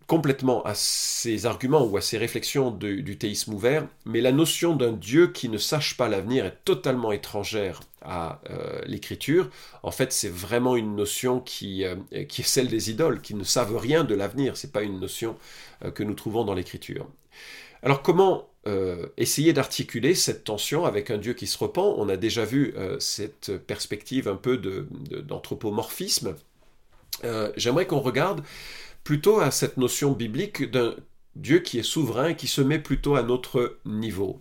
complètement 0.06 0.62
à 0.64 0.74
ces 0.74 1.46
arguments 1.46 1.84
ou 1.84 1.96
à 1.96 2.00
ces 2.00 2.18
réflexions 2.18 2.70
du 2.70 3.18
théisme 3.18 3.54
ouvert, 3.54 3.86
mais 4.04 4.20
la 4.20 4.32
notion 4.32 4.76
d'un 4.76 4.92
Dieu 4.92 5.28
qui 5.28 5.48
ne 5.48 5.58
sache 5.58 5.96
pas 5.96 6.08
l'avenir 6.08 6.44
est 6.44 6.58
totalement 6.64 7.12
étrangère 7.12 7.80
à 8.02 8.40
euh, 8.50 8.80
l'écriture. 8.86 9.48
En 9.82 9.90
fait, 9.90 10.12
c'est 10.12 10.28
vraiment 10.28 10.76
une 10.76 10.94
notion 10.94 11.40
qui, 11.40 11.84
euh, 11.84 11.96
qui, 12.28 12.42
est 12.42 12.44
celle 12.44 12.68
des 12.68 12.90
idoles, 12.90 13.20
qui 13.22 13.34
ne 13.34 13.44
savent 13.44 13.76
rien 13.76 14.04
de 14.04 14.14
l'avenir. 14.14 14.56
Ce 14.56 14.66
n'est 14.66 14.72
pas 14.72 14.82
une 14.82 15.00
notion 15.00 15.36
euh, 15.84 15.90
que 15.90 16.02
nous 16.02 16.14
trouvons 16.14 16.44
dans 16.44 16.54
l'écriture. 16.54 17.08
Alors 17.82 18.02
comment 18.02 18.48
essayer 19.18 19.52
d'articuler 19.52 20.14
cette 20.14 20.42
tension 20.42 20.86
avec 20.86 21.10
un 21.10 21.18
Dieu 21.18 21.34
qui 21.34 21.46
se 21.46 21.58
repent? 21.58 21.94
On 21.98 22.08
a 22.08 22.16
déjà 22.16 22.46
vu 22.46 22.74
cette 22.98 23.58
perspective 23.58 24.26
un 24.26 24.36
peu 24.36 24.56
d'anthropomorphisme. 24.56 26.34
J'aimerais 27.56 27.86
qu'on 27.86 28.00
regarde 28.00 28.42
plutôt 29.04 29.40
à 29.40 29.50
cette 29.50 29.76
notion 29.76 30.12
biblique 30.12 30.70
d'un 30.70 30.96
Dieu 31.36 31.60
qui 31.60 31.78
est 31.78 31.84
souverain 31.84 32.28
et 32.28 32.36
qui 32.36 32.48
se 32.48 32.62
met 32.62 32.78
plutôt 32.78 33.16
à 33.16 33.22
notre 33.22 33.78
niveau. 33.84 34.40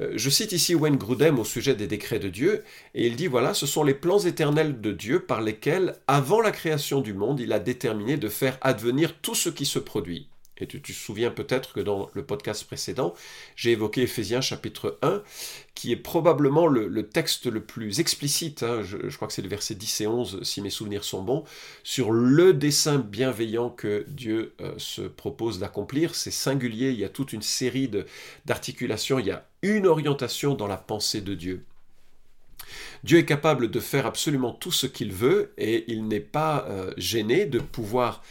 Euh, 0.00 0.12
je 0.16 0.30
cite 0.30 0.52
ici 0.52 0.74
Wayne 0.74 0.96
Grudem 0.96 1.38
au 1.38 1.44
sujet 1.44 1.74
des 1.74 1.86
décrets 1.86 2.18
de 2.18 2.28
Dieu, 2.28 2.62
et 2.94 3.06
il 3.06 3.16
dit 3.16 3.26
voilà, 3.26 3.54
ce 3.54 3.66
sont 3.66 3.84
les 3.84 3.94
plans 3.94 4.18
éternels 4.18 4.80
de 4.80 4.92
Dieu 4.92 5.20
par 5.20 5.40
lesquels, 5.40 5.96
avant 6.06 6.40
la 6.40 6.50
création 6.50 7.00
du 7.00 7.14
monde, 7.14 7.40
il 7.40 7.52
a 7.52 7.58
déterminé 7.58 8.16
de 8.16 8.28
faire 8.28 8.58
advenir 8.60 9.18
tout 9.20 9.34
ce 9.34 9.48
qui 9.48 9.64
se 9.64 9.78
produit. 9.78 10.28
Et 10.58 10.66
tu, 10.66 10.80
te 10.80 10.92
souviens 10.92 11.30
peut-être 11.30 11.74
que 11.74 11.80
dans 11.80 12.08
le 12.14 12.24
podcast 12.24 12.64
précédent, 12.64 13.14
j'ai 13.56 13.72
évoqué 13.72 14.02
Ephésiens 14.02 14.40
chapitre 14.40 14.98
1, 15.02 15.22
qui 15.74 15.92
est 15.92 15.96
probablement 15.96 16.66
le, 16.66 17.08
texte 17.08 17.46
le 17.46 17.62
plus 17.62 18.00
explicite, 18.00 18.62
hein, 18.62 18.82
je, 18.82 19.14
crois 19.16 19.28
que 19.28 19.34
c'est 19.34 19.42
le 19.42 19.48
verset 19.48 19.74
10 19.74 20.00
et 20.00 20.06
11, 20.06 20.42
si 20.42 20.62
mes 20.62 20.70
souvenirs 20.70 21.04
sont 21.04 21.22
bons, 21.22 21.44
sur 21.82 22.10
le 22.10 22.54
dessein 22.54 22.98
bienveillant 22.98 23.68
que 23.68 24.06
Dieu 24.08 24.54
euh, 24.60 24.72
se 24.78 25.02
propose 25.02 25.58
d'accomplir. 25.58 26.14
C'est 26.14 26.30
singulier, 26.30 26.90
il 26.90 26.98
y 26.98 27.04
a 27.04 27.10
toute 27.10 27.32
une 27.32 27.42
série 27.42 27.90
d'articulations, 28.46 29.18
il 29.18 29.26
y 29.26 29.30
a 29.30 29.46
une 29.62 29.86
orientation 29.86 30.54
dans 30.54 30.66
la 30.66 30.78
pensée 30.78 31.20
de 31.20 31.34
Dieu. 31.34 31.64
Dieu 33.04 33.18
est 33.18 33.24
capable 33.24 33.70
de 33.70 33.80
faire 33.80 34.06
absolument 34.06 34.52
tout 34.52 34.72
ce 34.72 34.86
qu'il 34.86 35.12
veut 35.12 35.52
et 35.58 35.84
il 35.92 36.08
n'est 36.08 36.20
pas 36.20 36.66
euh, 36.68 36.92
gêné 36.96 37.46
de 37.46 37.58
pouvoir 37.58 38.22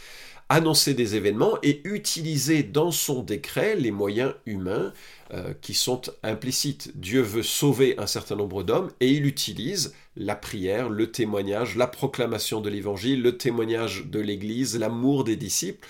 annoncer 0.48 0.94
des 0.94 1.16
événements 1.16 1.58
et 1.62 1.80
utiliser 1.88 2.62
dans 2.62 2.92
son 2.92 3.22
décret 3.22 3.74
les 3.74 3.90
moyens 3.90 4.34
humains 4.46 4.92
euh, 5.32 5.52
qui 5.60 5.74
sont 5.74 6.02
implicites. 6.22 6.92
Dieu 6.98 7.20
veut 7.20 7.42
sauver 7.42 7.98
un 7.98 8.06
certain 8.06 8.36
nombre 8.36 8.62
d'hommes 8.62 8.90
et 9.00 9.10
il 9.10 9.26
utilise 9.26 9.94
la 10.16 10.36
prière, 10.36 10.88
le 10.88 11.10
témoignage, 11.10 11.76
la 11.76 11.88
proclamation 11.88 12.60
de 12.60 12.70
l'évangile, 12.70 13.22
le 13.22 13.36
témoignage 13.36 14.06
de 14.06 14.20
l'Église, 14.20 14.78
l'amour 14.78 15.24
des 15.24 15.36
disciples 15.36 15.86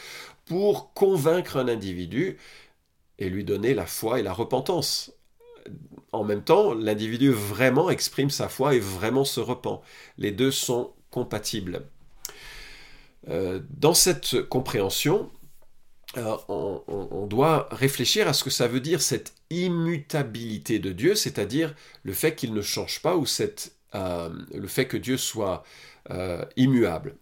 pour 0.46 0.92
convaincre 0.94 1.58
un 1.58 1.68
individu 1.68 2.38
et 3.18 3.28
lui 3.28 3.44
donner 3.44 3.74
la 3.74 3.86
foi 3.86 4.20
et 4.20 4.22
la 4.22 4.32
repentance. 4.32 5.12
En 6.12 6.24
même 6.24 6.44
temps, 6.44 6.72
l'individu 6.72 7.30
vraiment 7.30 7.90
exprime 7.90 8.30
sa 8.30 8.48
foi 8.48 8.74
et 8.74 8.80
vraiment 8.80 9.24
se 9.24 9.40
repent. 9.40 9.82
Les 10.16 10.32
deux 10.32 10.50
sont 10.50 10.92
compatibles. 11.10 11.82
Euh, 13.28 13.60
dans 13.70 13.94
cette 13.94 14.42
compréhension, 14.48 15.30
euh, 16.16 16.36
on, 16.48 17.26
doit 17.26 17.68
réfléchir 17.72 18.28
à 18.28 18.32
ce 18.32 18.44
que 18.44 18.50
ça 18.50 18.68
veut 18.68 18.80
dire 18.80 19.02
cette 19.02 19.34
immutabilité 19.50 20.78
de 20.78 20.92
Dieu, 20.92 21.14
c'est-à-dire 21.14 21.74
le 22.04 22.12
fait 22.12 22.34
qu'il 22.34 22.54
ne 22.54 22.62
change 22.62 23.02
pas 23.02 23.16
ou 23.16 23.24
euh, 23.94 24.28
le 24.54 24.68
fait 24.68 24.86
que 24.86 24.96
Dieu 24.96 25.16
soit 25.16 25.64
immuable. 26.56 27.16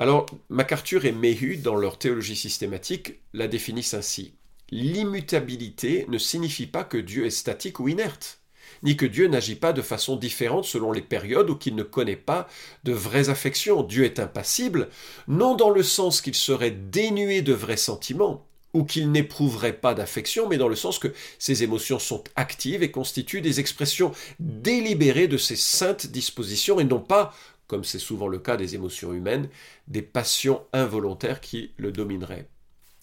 Alors, 0.00 0.26
MacArthur 0.50 1.04
et 1.04 1.12
Mehu, 1.12 1.58
dans 1.58 1.76
leur 1.76 1.96
théologie 1.96 2.34
systématique, 2.34 3.20
la 3.32 3.46
définissent 3.46 3.94
ainsi. 3.94 4.34
L'immutabilité 4.70 6.06
ne 6.08 6.18
signifie 6.18 6.66
pas 6.66 6.82
que 6.82 6.98
Dieu 6.98 7.24
est 7.24 7.30
statique 7.30 7.78
ou 7.78 7.88
inerte 7.88 8.40
ni 8.82 8.96
que 8.96 9.06
Dieu 9.06 9.28
n'agit 9.28 9.56
pas 9.56 9.72
de 9.72 9.82
façon 9.82 10.16
différente 10.16 10.64
selon 10.64 10.92
les 10.92 11.02
périodes 11.02 11.50
ou 11.50 11.56
qu'il 11.56 11.74
ne 11.74 11.82
connaît 11.82 12.16
pas 12.16 12.48
de 12.84 12.92
vraies 12.92 13.28
affections. 13.28 13.82
Dieu 13.82 14.04
est 14.04 14.20
impassible, 14.20 14.88
non 15.28 15.54
dans 15.54 15.70
le 15.70 15.82
sens 15.82 16.20
qu'il 16.20 16.34
serait 16.34 16.70
dénué 16.70 17.42
de 17.42 17.52
vrais 17.52 17.76
sentiments, 17.76 18.46
ou 18.76 18.84
qu'il 18.84 19.10
n'éprouverait 19.10 19.72
pas 19.72 19.94
d'affection, 19.94 20.48
mais 20.48 20.58
dans 20.58 20.68
le 20.68 20.76
sens 20.76 20.98
que 20.98 21.12
ses 21.38 21.62
émotions 21.62 21.98
sont 21.98 22.22
actives 22.36 22.82
et 22.82 22.90
constituent 22.90 23.40
des 23.40 23.58
expressions 23.58 24.12
délibérées 24.38 25.28
de 25.28 25.38
ses 25.38 25.56
saintes 25.56 26.06
dispositions 26.08 26.78
et 26.78 26.84
non 26.84 27.00
pas, 27.00 27.34
comme 27.68 27.84
c'est 27.84 27.98
souvent 27.98 28.28
le 28.28 28.38
cas 28.38 28.56
des 28.56 28.74
émotions 28.74 29.14
humaines, 29.14 29.48
des 29.88 30.02
passions 30.02 30.62
involontaires 30.74 31.40
qui 31.40 31.72
le 31.78 31.90
domineraient. 31.90 32.48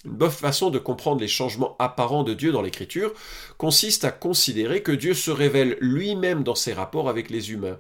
Une 0.06 0.12
bonne 0.12 0.32
façon 0.32 0.70
de 0.70 0.80
comprendre 0.80 1.22
les 1.22 1.30
changements 1.30 1.78
apparents 1.80 2.24
de 2.24 2.34
Dieu 2.34 2.52
dans 2.52 2.62
l'Écriture 2.62 3.14
consiste 3.58 4.04
à 4.04 4.12
considérer 4.12 4.84
que 4.84 4.92
Dieu 4.92 5.14
se 5.14 5.32
révèle 5.32 5.78
lui-même 5.80 6.44
dans 6.44 6.56
ses 6.56 6.74
rapports 6.74 7.08
avec 7.08 7.30
les 7.30 7.52
humains. 7.52 7.80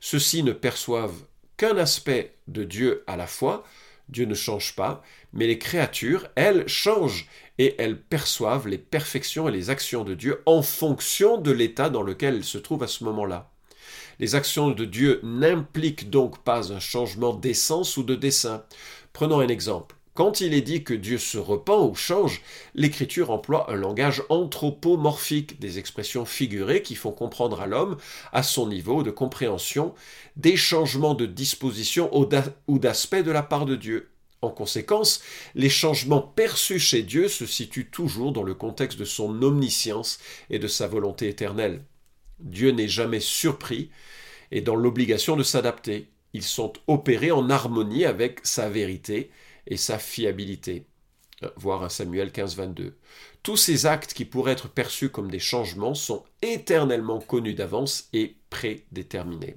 Ceux-ci 0.00 0.42
ne 0.42 0.52
perçoivent 0.52 1.24
qu'un 1.58 1.76
aspect 1.76 2.36
de 2.46 2.64
Dieu 2.64 3.04
à 3.06 3.16
la 3.16 3.26
fois, 3.26 3.64
Dieu 4.08 4.24
ne 4.24 4.34
change 4.34 4.74
pas, 4.76 5.02
mais 5.34 5.46
les 5.46 5.58
créatures, 5.58 6.28
elles, 6.36 6.66
changent 6.66 7.28
et 7.58 7.74
elles 7.78 8.00
perçoivent 8.00 8.66
les 8.66 8.78
perfections 8.78 9.48
et 9.48 9.52
les 9.52 9.68
actions 9.68 10.04
de 10.04 10.14
Dieu 10.14 10.40
en 10.46 10.62
fonction 10.62 11.36
de 11.36 11.50
l'état 11.50 11.90
dans 11.90 12.02
lequel 12.02 12.36
elles 12.36 12.44
se 12.44 12.58
trouvent 12.58 12.84
à 12.84 12.88
ce 12.88 13.04
moment-là. 13.04 13.50
Les 14.20 14.34
actions 14.34 14.70
de 14.70 14.84
Dieu 14.86 15.20
n'impliquent 15.22 16.08
donc 16.08 16.42
pas 16.42 16.72
un 16.72 16.80
changement 16.80 17.34
d'essence 17.34 17.98
ou 17.98 18.02
de 18.02 18.14
dessein. 18.14 18.64
Prenons 19.12 19.40
un 19.40 19.48
exemple. 19.48 19.97
Quand 20.18 20.40
il 20.40 20.52
est 20.52 20.62
dit 20.62 20.82
que 20.82 20.94
Dieu 20.94 21.16
se 21.16 21.38
repent 21.38 21.88
ou 21.88 21.94
change, 21.94 22.42
l'Écriture 22.74 23.30
emploie 23.30 23.70
un 23.70 23.76
langage 23.76 24.24
anthropomorphique, 24.30 25.60
des 25.60 25.78
expressions 25.78 26.24
figurées 26.24 26.82
qui 26.82 26.96
font 26.96 27.12
comprendre 27.12 27.60
à 27.60 27.68
l'homme, 27.68 27.98
à 28.32 28.42
son 28.42 28.66
niveau 28.66 29.04
de 29.04 29.12
compréhension, 29.12 29.94
des 30.34 30.56
changements 30.56 31.14
de 31.14 31.24
disposition 31.24 32.10
ou 32.12 32.78
d'aspect 32.80 33.22
de 33.22 33.30
la 33.30 33.44
part 33.44 33.64
de 33.64 33.76
Dieu. 33.76 34.10
En 34.42 34.50
conséquence, 34.50 35.22
les 35.54 35.68
changements 35.68 36.22
perçus 36.22 36.80
chez 36.80 37.04
Dieu 37.04 37.28
se 37.28 37.46
situent 37.46 37.88
toujours 37.88 38.32
dans 38.32 38.42
le 38.42 38.54
contexte 38.54 38.98
de 38.98 39.04
son 39.04 39.40
omniscience 39.40 40.18
et 40.50 40.58
de 40.58 40.66
sa 40.66 40.88
volonté 40.88 41.28
éternelle. 41.28 41.84
Dieu 42.40 42.72
n'est 42.72 42.88
jamais 42.88 43.20
surpris 43.20 43.90
et 44.50 44.62
dans 44.62 44.74
l'obligation 44.74 45.36
de 45.36 45.44
s'adapter. 45.44 46.08
Ils 46.32 46.42
sont 46.42 46.72
opérés 46.88 47.30
en 47.30 47.48
harmonie 47.50 48.04
avec 48.04 48.40
sa 48.42 48.68
vérité 48.68 49.30
et 49.68 49.76
sa 49.76 49.98
fiabilité. 49.98 50.86
Euh, 51.44 51.48
voir 51.56 51.90
Samuel 51.90 52.32
15, 52.32 52.56
22. 52.56 52.96
Tous 53.42 53.56
ces 53.56 53.86
actes 53.86 54.12
qui 54.12 54.24
pourraient 54.24 54.52
être 54.52 54.68
perçus 54.68 55.10
comme 55.10 55.30
des 55.30 55.38
changements 55.38 55.94
sont 55.94 56.24
éternellement 56.42 57.20
connus 57.20 57.54
d'avance 57.54 58.08
et 58.12 58.36
prédéterminés. 58.50 59.56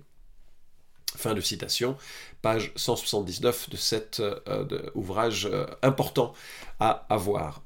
Fin 1.15 1.33
de 1.33 1.41
citation, 1.41 1.97
page 2.41 2.71
179 2.75 3.69
de 3.69 3.77
cet 3.77 4.19
euh, 4.19 4.65
ouvrage 4.93 5.47
euh, 5.51 5.65
important 5.81 6.33
à 6.79 7.05
avoir. 7.09 7.63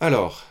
Alors, 0.00 0.44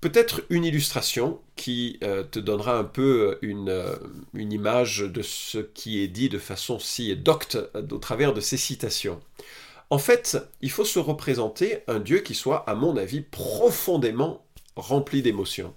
peut-être 0.00 0.42
une 0.48 0.64
illustration 0.64 1.40
qui 1.54 2.00
te 2.00 2.40
donnera 2.40 2.76
un 2.76 2.82
peu 2.82 3.38
une, 3.40 3.86
une, 4.34 4.52
image 4.52 4.98
de 4.98 5.22
ce 5.22 5.58
qui 5.58 6.00
est 6.00 6.08
dit 6.08 6.28
de 6.28 6.40
façon 6.40 6.80
si 6.80 7.14
docte 7.14 7.56
au 7.74 7.98
travers 7.98 8.34
de 8.34 8.40
ces 8.40 8.56
citations. 8.56 9.20
En 9.92 9.98
fait, 9.98 10.38
il 10.62 10.70
faut 10.70 10.86
se 10.86 10.98
représenter 10.98 11.80
un 11.86 12.00
Dieu 12.00 12.20
qui 12.20 12.34
soit, 12.34 12.66
à 12.66 12.74
mon 12.74 12.96
avis, 12.96 13.20
profondément 13.20 14.42
rempli 14.74 15.20
d'émotions. 15.20 15.74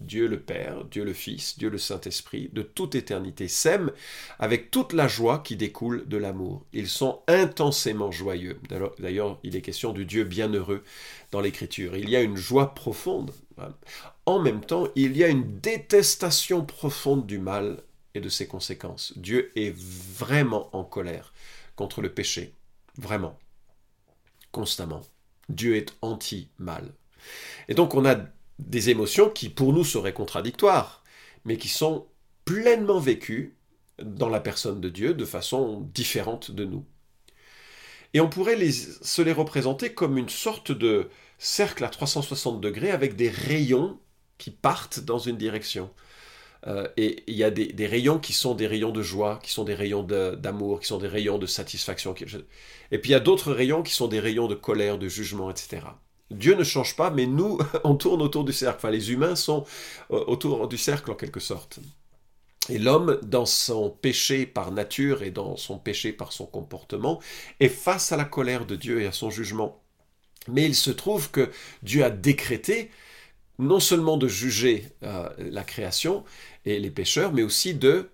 Dieu 0.00 0.26
le 0.26 0.40
Père, 0.40 0.86
Dieu 0.86 1.04
le 1.04 1.12
Fils, 1.12 1.58
Dieu 1.58 1.68
le 1.68 1.76
Saint-Esprit, 1.76 2.48
de 2.54 2.62
toute 2.62 2.94
éternité, 2.94 3.48
s'aiment 3.48 3.92
avec 4.38 4.70
toute 4.70 4.94
la 4.94 5.06
joie 5.06 5.40
qui 5.40 5.56
découle 5.56 6.08
de 6.08 6.16
l'amour. 6.16 6.64
Ils 6.72 6.88
sont 6.88 7.20
intensément 7.26 8.10
joyeux. 8.10 8.58
D'ailleurs, 8.98 9.38
il 9.42 9.54
est 9.54 9.60
question 9.60 9.92
du 9.92 10.06
Dieu 10.06 10.24
bienheureux 10.24 10.82
dans 11.30 11.42
l'Écriture. 11.42 11.94
Il 11.94 12.08
y 12.08 12.16
a 12.16 12.22
une 12.22 12.36
joie 12.36 12.74
profonde. 12.74 13.34
En 14.24 14.40
même 14.40 14.62
temps, 14.62 14.88
il 14.94 15.14
y 15.14 15.24
a 15.24 15.28
une 15.28 15.60
détestation 15.60 16.64
profonde 16.64 17.26
du 17.26 17.38
mal 17.38 17.82
et 18.14 18.20
de 18.22 18.30
ses 18.30 18.46
conséquences. 18.46 19.12
Dieu 19.18 19.52
est 19.56 19.76
vraiment 19.76 20.74
en 20.74 20.84
colère 20.84 21.34
contre 21.76 22.00
le 22.00 22.14
péché. 22.14 22.54
Vraiment. 22.98 23.38
Constamment. 24.50 25.02
Dieu 25.48 25.76
est 25.76 25.96
anti-mal. 26.02 26.92
Et 27.68 27.74
donc 27.74 27.94
on 27.94 28.04
a 28.04 28.16
des 28.58 28.90
émotions 28.90 29.30
qui 29.30 29.48
pour 29.48 29.72
nous 29.72 29.84
seraient 29.84 30.12
contradictoires, 30.12 31.02
mais 31.44 31.56
qui 31.56 31.68
sont 31.68 32.06
pleinement 32.44 32.98
vécues 32.98 33.56
dans 34.02 34.28
la 34.28 34.40
personne 34.40 34.80
de 34.80 34.88
Dieu 34.88 35.14
de 35.14 35.24
façon 35.24 35.80
différente 35.94 36.50
de 36.50 36.64
nous. 36.64 36.84
Et 38.14 38.20
on 38.20 38.28
pourrait 38.28 38.58
se 38.70 39.22
les 39.22 39.32
représenter 39.32 39.94
comme 39.94 40.18
une 40.18 40.28
sorte 40.28 40.70
de 40.70 41.08
cercle 41.38 41.84
à 41.84 41.88
360 41.88 42.60
degrés 42.60 42.90
avec 42.90 43.16
des 43.16 43.30
rayons 43.30 43.98
qui 44.38 44.50
partent 44.50 45.00
dans 45.00 45.18
une 45.18 45.36
direction. 45.36 45.90
Euh, 46.66 46.86
et 46.96 47.24
il 47.26 47.34
y 47.34 47.44
a 47.44 47.50
des, 47.50 47.86
rayons 47.86 48.18
qui 48.18 48.32
sont 48.32 48.54
des 48.54 48.66
rayons 48.66 48.90
de 48.90 49.02
joie, 49.02 49.40
qui 49.42 49.50
sont 49.50 49.64
des 49.64 49.74
rayons 49.74 50.02
d'amour, 50.02 50.80
qui 50.80 50.86
sont 50.86 50.98
des 50.98 51.08
rayons 51.08 51.38
de 51.38 51.46
satisfaction. 51.46 52.14
Et 52.90 52.98
puis 52.98 53.10
il 53.10 53.12
y 53.12 53.16
a 53.16 53.20
d'autres 53.20 53.52
rayons 53.52 53.82
qui 53.82 53.92
sont 53.92 54.08
des 54.08 54.20
rayons 54.20 54.46
de 54.46 54.54
colère, 54.54 54.98
de 54.98 55.08
jugement, 55.08 55.50
etc. 55.50 55.80
Dieu 56.30 56.54
ne 56.54 56.64
change 56.64 56.96
pas, 56.96 57.10
mais 57.10 57.26
nous, 57.26 57.58
on 57.84 57.94
tourne 57.94 58.22
autour 58.22 58.44
du 58.44 58.52
cercle. 58.52 58.78
Enfin, 58.78 58.90
les 58.90 59.12
humains 59.12 59.36
sont 59.36 59.64
euh, 60.10 60.24
autour 60.26 60.68
du 60.68 60.78
cercle 60.78 61.10
en 61.10 61.14
quelque 61.14 61.40
sorte. 61.40 61.80
Et 62.68 62.78
l'homme, 62.78 63.18
dans 63.24 63.44
son 63.44 63.90
péché 63.90 64.46
par 64.46 64.70
nature 64.70 65.24
et 65.24 65.32
dans 65.32 65.56
son 65.56 65.78
péché 65.78 66.12
par 66.12 66.32
son 66.32 66.46
comportement, 66.46 67.20
est 67.58 67.68
face 67.68 68.12
à 68.12 68.16
la 68.16 68.24
colère 68.24 68.66
de 68.66 68.76
Dieu 68.76 69.02
et 69.02 69.06
à 69.06 69.12
son 69.12 69.30
jugement. 69.30 69.82
Mais 70.48 70.64
il 70.64 70.76
se 70.76 70.90
trouve 70.90 71.30
que 71.30 71.50
Dieu 71.82 72.04
a 72.04 72.10
décrété 72.10 72.90
non 73.58 73.80
seulement 73.80 74.16
de 74.16 74.28
juger 74.28 74.88
euh, 75.02 75.28
la 75.38 75.64
création 75.64 76.24
et 76.64 76.78
les 76.78 76.90
pécheurs, 76.90 77.32
mais 77.32 77.42
aussi 77.42 77.74
de 77.74 78.08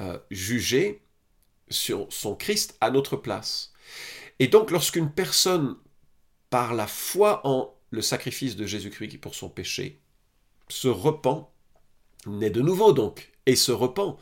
euh, 0.00 0.18
juger 0.30 1.02
sur 1.68 2.06
son 2.10 2.34
Christ 2.34 2.76
à 2.80 2.90
notre 2.90 3.16
place. 3.16 3.72
Et 4.38 4.48
donc 4.48 4.70
lorsqu'une 4.70 5.10
personne, 5.10 5.76
par 6.48 6.74
la 6.74 6.86
foi 6.86 7.46
en 7.46 7.74
le 7.90 8.02
sacrifice 8.02 8.56
de 8.56 8.66
Jésus-Christ 8.66 9.18
pour 9.18 9.34
son 9.34 9.48
péché, 9.48 9.98
se 10.68 10.88
repent, 10.88 11.50
naît 12.26 12.50
de 12.50 12.60
nouveau 12.60 12.92
donc, 12.92 13.32
et 13.46 13.56
se 13.56 13.72
repent, 13.72 14.18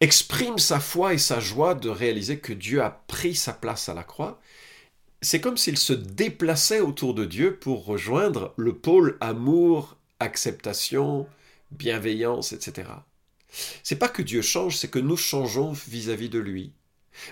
exprime 0.00 0.58
sa 0.58 0.80
foi 0.80 1.14
et 1.14 1.18
sa 1.18 1.40
joie 1.40 1.74
de 1.74 1.88
réaliser 1.88 2.38
que 2.38 2.52
Dieu 2.52 2.82
a 2.82 2.90
pris 2.90 3.34
sa 3.34 3.52
place 3.52 3.88
à 3.88 3.94
la 3.94 4.02
croix, 4.02 4.40
c'est 5.22 5.40
comme 5.40 5.56
s'il 5.56 5.78
se 5.78 5.92
déplaçait 5.92 6.80
autour 6.80 7.14
de 7.14 7.24
Dieu 7.24 7.56
pour 7.56 7.84
rejoindre 7.84 8.52
le 8.56 8.74
pôle 8.74 9.16
amour, 9.20 9.96
acceptation, 10.20 11.26
bienveillance, 11.70 12.52
etc. 12.52 12.90
C'est 13.82 13.96
pas 13.96 14.08
que 14.08 14.22
Dieu 14.22 14.42
change, 14.42 14.76
c'est 14.76 14.90
que 14.90 14.98
nous 14.98 15.16
changeons 15.16 15.72
vis-à-vis 15.72 16.28
de 16.28 16.38
lui. 16.38 16.72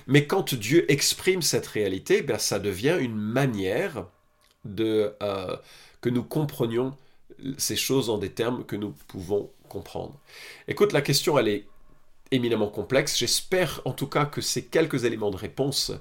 Mais 0.06 0.26
quand 0.26 0.54
Dieu 0.54 0.90
exprime 0.90 1.42
cette 1.42 1.66
réalité, 1.66 2.22
ben, 2.22 2.38
ça 2.38 2.58
devient 2.58 2.96
une 3.00 3.16
manière 3.16 4.06
de 4.64 5.14
euh, 5.22 5.56
que 6.00 6.08
nous 6.08 6.24
comprenions 6.24 6.96
ces 7.58 7.76
choses 7.76 8.10
en 8.10 8.18
des 8.18 8.30
termes 8.30 8.64
que 8.64 8.76
nous 8.76 8.94
pouvons 9.08 9.50
comprendre. 9.68 10.18
Écoute, 10.68 10.92
la 10.92 11.02
question, 11.02 11.38
elle 11.38 11.48
est 11.48 11.66
éminemment 12.34 12.68
complexe. 12.68 13.18
J'espère 13.18 13.80
en 13.84 13.92
tout 13.92 14.06
cas 14.06 14.26
que 14.26 14.40
ces 14.40 14.64
quelques 14.64 15.04
éléments 15.04 15.30
de 15.30 15.36
réponse 15.36 15.92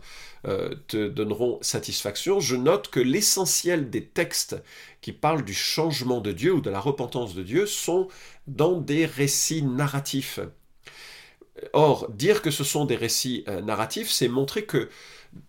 euh, 0.46 0.76
te 0.88 1.08
donneront 1.08 1.60
satisfaction. 1.62 2.40
Je 2.40 2.56
note 2.56 2.90
que 2.90 3.00
l'essentiel 3.00 3.90
des 3.90 4.06
textes 4.06 4.62
qui 5.02 5.12
parlent 5.12 5.46
du 5.46 5.54
changement 5.54 6.22
de 6.22 6.32
Dieu 6.32 6.54
ou 6.54 6.62
de 6.62 6.70
la 6.70 6.80
repentance 6.80 7.34
de 7.36 7.44
Dieu 7.44 7.66
sont 7.66 8.08
dans 8.48 8.80
des 8.80 9.06
récits 9.06 9.64
narratifs. 9.64 10.40
Or, 11.72 12.10
dire 12.10 12.42
que 12.42 12.52
ce 12.52 12.64
sont 12.64 12.86
des 12.86 12.96
récits 12.96 13.44
euh, 13.48 13.62
narratifs, 13.62 14.10
c'est 14.10 14.28
montrer 14.28 14.66
que 14.66 14.90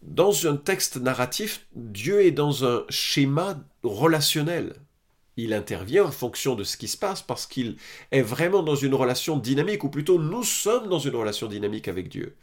dans 0.03 0.47
un 0.47 0.57
texte 0.57 0.97
narratif, 0.97 1.67
Dieu 1.75 2.25
est 2.25 2.31
dans 2.31 2.65
un 2.65 2.85
schéma 2.89 3.59
relationnel 3.83 4.75
il 5.37 5.53
intervient 5.53 6.05
en 6.05 6.11
fonction 6.11 6.55
de 6.55 6.65
ce 6.65 6.77
qui 6.77 6.89
se 6.89 6.97
passe 6.97 7.23
parce 7.23 7.47
qu'il 7.47 7.77
est 8.11 8.23
vraiment 8.23 8.63
dans 8.63 8.77
une 8.77 8.95
relation 8.95 9.37
dynamique, 9.37 9.85
ou 9.85 9.89
plutôt 9.89 10.19
nous 10.19 10.45
sommes 10.45 10.89
dans 10.89 10.99
une 10.99 11.17
relation 11.17 11.49
dynamique 11.49 11.89
avec 11.89 12.09
Dieu. 12.09 12.37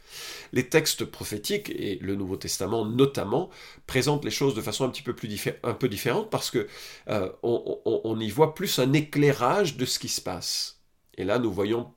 Les 0.52 0.68
textes 0.68 1.04
prophétiques, 1.04 1.70
et 1.70 1.98
le 2.00 2.14
Nouveau 2.14 2.36
Testament 2.36 2.84
notamment, 2.84 3.50
présentent 3.86 4.24
les 4.24 4.30
choses 4.30 4.54
de 4.54 4.60
façon 4.60 4.84
un 4.84 4.90
petit 4.90 5.02
peu, 5.02 5.14
plus 5.14 5.28
un 5.62 5.74
peu 5.74 5.88
différente 5.88 6.30
parce 6.30 6.50
que 6.50 6.66
euh, 7.08 7.30
on, 7.42 8.18
y 8.20 8.30
voit 8.30 8.54
plus 8.54 8.78
un 8.78 8.92
éclairage 8.92 9.76
de 9.76 9.84
ce 9.84 9.98
qui 9.98 10.08
se 10.08 10.20
passe. 10.20 10.80
Et 11.16 11.24
là, 11.24 11.38
nous 11.38 11.52
voyons 11.52 11.92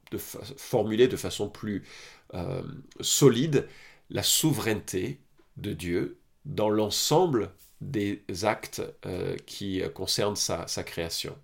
formuler 0.58 1.08
de 1.08 1.18
façon 1.18 1.50
plus 1.50 1.84
euh, 2.34 2.62
solide 3.02 3.68
la 4.10 4.24
souveraineté 4.24 5.20
de 5.58 5.74
Dieu 5.74 6.20
dans 6.46 6.70
l'ensemble 6.70 7.52
des 7.82 8.24
actes 8.44 8.82
euh, 9.06 9.36
qui 9.46 9.82
concernent 9.94 10.36
sa, 10.36 10.66
création. 10.84 11.36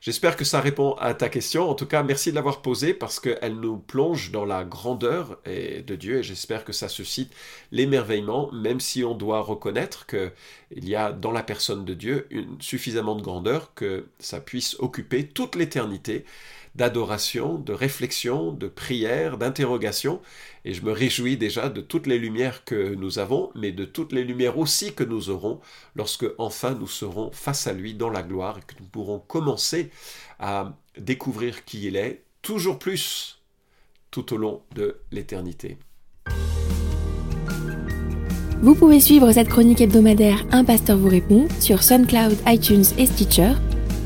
J'espère 0.00 0.36
que 0.36 0.44
ça 0.44 0.60
répond 0.60 0.92
à 0.94 1.14
ta 1.14 1.28
question. 1.28 1.68
En 1.68 1.74
tout 1.74 1.86
cas, 1.86 2.02
merci 2.02 2.30
de 2.30 2.34
l'avoir 2.34 2.62
posée 2.62 2.94
parce 2.94 3.20
qu'elle 3.20 3.56
nous 3.56 3.76
plonge 3.76 4.30
dans 4.30 4.44
la 4.44 4.64
grandeur 4.64 5.38
de 5.46 5.96
Dieu 5.96 6.18
et 6.18 6.22
j'espère 6.22 6.64
que 6.64 6.72
ça 6.72 6.88
suscite 6.88 7.32
l'émerveillement, 7.70 8.50
même 8.52 8.80
si 8.80 9.04
on 9.04 9.14
doit 9.14 9.40
reconnaître 9.40 10.06
qu'il 10.06 10.88
y 10.88 10.94
a 10.94 11.12
dans 11.12 11.32
la 11.32 11.42
personne 11.42 11.84
de 11.84 11.92
Dieu 11.92 12.28
suffisamment 12.60 13.14
de 13.14 13.22
grandeur 13.22 13.74
que 13.74 14.06
ça 14.18 14.40
puisse 14.40 14.76
occuper 14.78 15.26
toute 15.26 15.54
l'éternité 15.54 16.24
d'adoration, 16.74 17.58
de 17.58 17.72
réflexion, 17.72 18.52
de 18.52 18.68
prière, 18.68 19.38
d'interrogation. 19.38 20.20
Et 20.64 20.74
je 20.74 20.84
me 20.84 20.92
réjouis 20.92 21.36
déjà 21.36 21.68
de 21.68 21.80
toutes 21.80 22.06
les 22.06 22.18
lumières 22.18 22.64
que 22.64 22.94
nous 22.94 23.18
avons, 23.18 23.50
mais 23.54 23.72
de 23.72 23.84
toutes 23.84 24.12
les 24.12 24.24
lumières 24.24 24.58
aussi 24.58 24.94
que 24.94 25.04
nous 25.04 25.30
aurons 25.30 25.60
lorsque 25.96 26.26
enfin 26.38 26.74
nous 26.74 26.86
serons 26.86 27.30
face 27.32 27.66
à 27.66 27.72
lui 27.72 27.94
dans 27.94 28.10
la 28.10 28.22
gloire 28.22 28.58
et 28.58 28.60
que 28.62 28.80
nous 28.80 28.86
pourrons 28.86 29.18
commencer 29.18 29.90
à 30.38 30.76
découvrir 30.98 31.64
qui 31.64 31.86
il 31.86 31.96
est, 31.96 32.22
toujours 32.42 32.78
plus 32.78 33.40
tout 34.10 34.32
au 34.34 34.36
long 34.36 34.62
de 34.74 34.96
l'éternité. 35.12 35.78
Vous 38.62 38.74
pouvez 38.74 39.00
suivre 39.00 39.32
cette 39.32 39.48
chronique 39.48 39.80
hebdomadaire 39.80 40.44
Un 40.52 40.64
pasteur 40.64 40.98
vous 40.98 41.08
répond 41.08 41.48
sur 41.60 41.82
SoundCloud, 41.82 42.36
iTunes 42.46 42.84
et 42.98 43.06
Stitcher 43.06 43.54